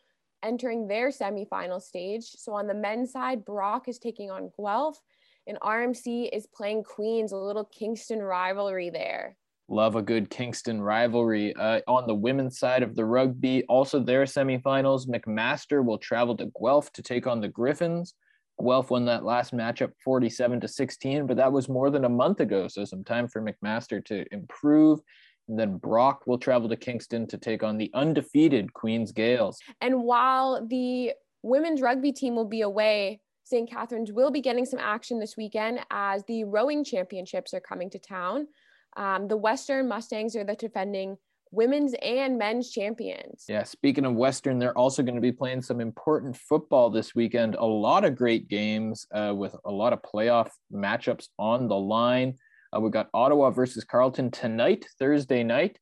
entering 0.43 0.89
their 0.89 1.11
semifinal 1.11 1.83
stage. 1.83 2.25
So 2.25 2.55
on 2.55 2.67
the 2.67 2.75
men's 2.75 3.13
side, 3.13 3.45
Brock 3.45 3.89
is 3.89 3.99
taking 3.99 4.31
on 4.31 4.51
Guelph, 4.59 4.99
and 5.47 5.59
RMC 5.61 6.31
is 6.33 6.47
playing 6.47 6.85
Queens, 6.85 7.33
a 7.33 7.37
little 7.37 7.65
Kingston 7.65 8.21
rivalry 8.21 8.91
there. 8.91 9.37
Love 9.71 9.95
a 9.95 10.03
good 10.03 10.29
Kingston 10.29 10.83
rivalry. 10.83 11.55
Uh, 11.55 11.81
on 11.87 12.07
the 12.07 12.15
women's 12.15 12.59
side 12.59 12.83
of 12.83 12.97
the 12.97 13.05
rugby, 13.05 13.65
also 13.69 14.01
their 14.01 14.25
semifinals, 14.25 15.09
McMaster 15.09 15.85
will 15.85 15.99
travel 15.99 16.37
to 16.37 16.51
Guelph 16.61 16.93
to 16.93 17.03
take 17.03 17.27
on 17.27 17.41
the 17.41 17.49
Griffins. 17.49 18.15
Guelph 18.61 18.91
won 18.91 19.05
that 19.07 19.25
last 19.25 19.55
matchup 19.55 19.93
47 20.05 20.61
to 20.61 20.69
16, 20.69 21.27
but 21.27 21.37
that 21.37 21.53
was 21.53 21.69
more 21.69 21.89
than 21.89 22.05
a 22.05 22.09
month 22.09 22.41
ago. 22.41 22.67
So 22.67 22.85
some 22.85 23.05
time 23.05 23.29
for 23.29 23.41
McMaster 23.41 24.05
to 24.07 24.27
improve 24.33 25.01
and 25.51 25.59
then 25.59 25.77
Brock 25.77 26.27
will 26.27 26.39
travel 26.39 26.69
to 26.69 26.77
Kingston 26.77 27.27
to 27.27 27.37
take 27.37 27.63
on 27.63 27.77
the 27.77 27.91
undefeated 27.93 28.73
Queens 28.73 29.13
Gaels. 29.13 29.59
And 29.81 30.05
while 30.05 30.65
the 30.67 31.13
women's 31.43 31.81
rugby 31.81 32.13
team 32.13 32.37
will 32.37 32.47
be 32.47 32.61
away, 32.61 33.21
St. 33.45 33.69
Catharines 33.69 34.13
will 34.13 34.31
be 34.31 34.41
getting 34.41 34.65
some 34.65 34.79
action 34.79 35.19
this 35.19 35.37
weekend 35.37 35.81
as 35.91 36.23
the 36.27 36.45
rowing 36.45 36.85
championships 36.85 37.53
are 37.53 37.61
coming 37.61 37.91
to 37.91 37.99
town. 37.99 38.47
Um, 38.97 39.29
the 39.29 39.37
Western 39.37 39.89
Mustangs 39.89 40.37
are 40.37 40.45
the 40.45 40.55
defending 40.55 41.17
women's 41.53 41.95
and 42.03 42.39
men's 42.39 42.71
champions. 42.71 43.45
Yeah, 43.49 43.65
speaking 43.65 44.05
of 44.05 44.15
Western, 44.15 44.59
they're 44.59 44.77
also 44.77 45.03
going 45.03 45.17
to 45.17 45.21
be 45.21 45.33
playing 45.33 45.63
some 45.63 45.81
important 45.81 46.37
football 46.37 46.91
this 46.91 47.15
weekend. 47.15 47.57
A 47.57 47.65
lot 47.65 48.05
of 48.05 48.17
great 48.17 48.49
games 48.49 49.07
uh, 49.13 49.35
with 49.37 49.55
a 49.65 49.71
lot 49.71 49.93
of 49.93 50.01
playoff 50.03 50.51
matchups 50.73 51.29
on 51.39 51.69
the 51.69 51.77
line. 51.77 52.35
Uh, 52.75 52.81
we've 52.81 52.93
got 52.93 53.09
Ottawa 53.13 53.51
versus 53.51 53.85
Carleton 53.85 54.31
tonight, 54.31 54.87
Thursday 54.99 55.43
night. 55.43 55.79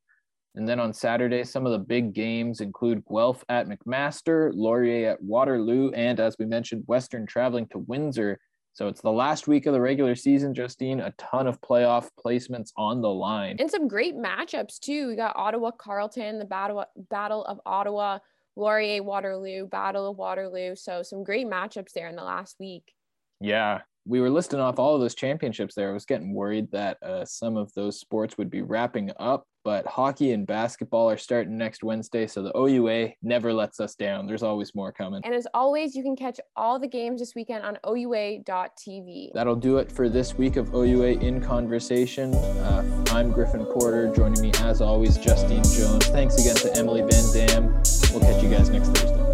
And 0.54 0.66
then 0.66 0.80
on 0.80 0.92
Saturday, 0.92 1.44
some 1.44 1.66
of 1.66 1.72
the 1.72 1.78
big 1.78 2.14
games 2.14 2.60
include 2.60 3.04
Guelph 3.08 3.44
at 3.48 3.68
McMaster, 3.68 4.50
Laurier 4.54 5.10
at 5.10 5.22
Waterloo, 5.22 5.90
and 5.90 6.18
as 6.18 6.36
we 6.38 6.46
mentioned, 6.46 6.84
Western 6.86 7.26
traveling 7.26 7.68
to 7.68 7.78
Windsor. 7.78 8.40
So 8.78 8.86
it's 8.86 9.00
the 9.00 9.10
last 9.10 9.48
week 9.48 9.66
of 9.66 9.72
the 9.72 9.80
regular 9.80 10.14
season, 10.14 10.54
Justine. 10.54 11.00
A 11.00 11.10
ton 11.18 11.48
of 11.48 11.60
playoff 11.60 12.10
placements 12.24 12.70
on 12.76 13.02
the 13.02 13.08
line. 13.08 13.56
And 13.58 13.68
some 13.68 13.88
great 13.88 14.14
matchups, 14.14 14.78
too. 14.78 15.08
We 15.08 15.16
got 15.16 15.34
Ottawa 15.34 15.72
Carleton, 15.72 16.38
the 16.38 16.44
Battle, 16.44 16.84
Battle 17.10 17.44
of 17.46 17.58
Ottawa, 17.66 18.20
Laurier 18.54 19.02
Waterloo, 19.02 19.66
Battle 19.66 20.08
of 20.08 20.16
Waterloo. 20.16 20.76
So 20.76 21.02
some 21.02 21.24
great 21.24 21.48
matchups 21.48 21.90
there 21.92 22.06
in 22.06 22.14
the 22.14 22.22
last 22.22 22.54
week. 22.60 22.92
Yeah, 23.40 23.80
we 24.08 24.20
were 24.20 24.30
listing 24.30 24.58
off 24.58 24.78
all 24.78 24.94
of 24.94 25.00
those 25.00 25.14
championships 25.14 25.74
there. 25.74 25.90
I 25.90 25.92
was 25.92 26.06
getting 26.06 26.32
worried 26.32 26.70
that 26.72 26.96
uh, 27.02 27.24
some 27.26 27.56
of 27.56 27.72
those 27.74 28.00
sports 28.00 28.38
would 28.38 28.48
be 28.48 28.62
wrapping 28.62 29.10
up, 29.20 29.46
but 29.64 29.86
hockey 29.86 30.32
and 30.32 30.46
basketball 30.46 31.10
are 31.10 31.18
starting 31.18 31.58
next 31.58 31.84
Wednesday. 31.84 32.26
So 32.26 32.42
the 32.42 32.56
OUA 32.56 33.12
never 33.22 33.52
lets 33.52 33.80
us 33.80 33.94
down. 33.94 34.26
There's 34.26 34.42
always 34.42 34.74
more 34.74 34.92
coming. 34.92 35.20
And 35.24 35.34
as 35.34 35.46
always, 35.52 35.94
you 35.94 36.02
can 36.02 36.16
catch 36.16 36.40
all 36.56 36.78
the 36.78 36.88
games 36.88 37.20
this 37.20 37.34
weekend 37.34 37.64
on 37.64 37.76
OUA.tv. 37.86 39.32
That'll 39.34 39.54
do 39.54 39.76
it 39.76 39.92
for 39.92 40.08
this 40.08 40.34
week 40.34 40.56
of 40.56 40.74
OUA 40.74 41.20
in 41.20 41.42
Conversation. 41.42 42.34
Uh, 42.34 43.04
I'm 43.10 43.30
Griffin 43.30 43.66
Porter. 43.66 44.12
Joining 44.14 44.40
me, 44.40 44.52
as 44.62 44.80
always, 44.80 45.18
Justine 45.18 45.62
Jones. 45.64 46.06
Thanks 46.06 46.40
again 46.40 46.56
to 46.56 46.78
Emily 46.78 47.02
Van 47.02 47.46
Dam. 47.46 47.74
We'll 48.10 48.20
catch 48.20 48.42
you 48.42 48.48
guys 48.48 48.70
next 48.70 48.88
Thursday. 48.88 49.27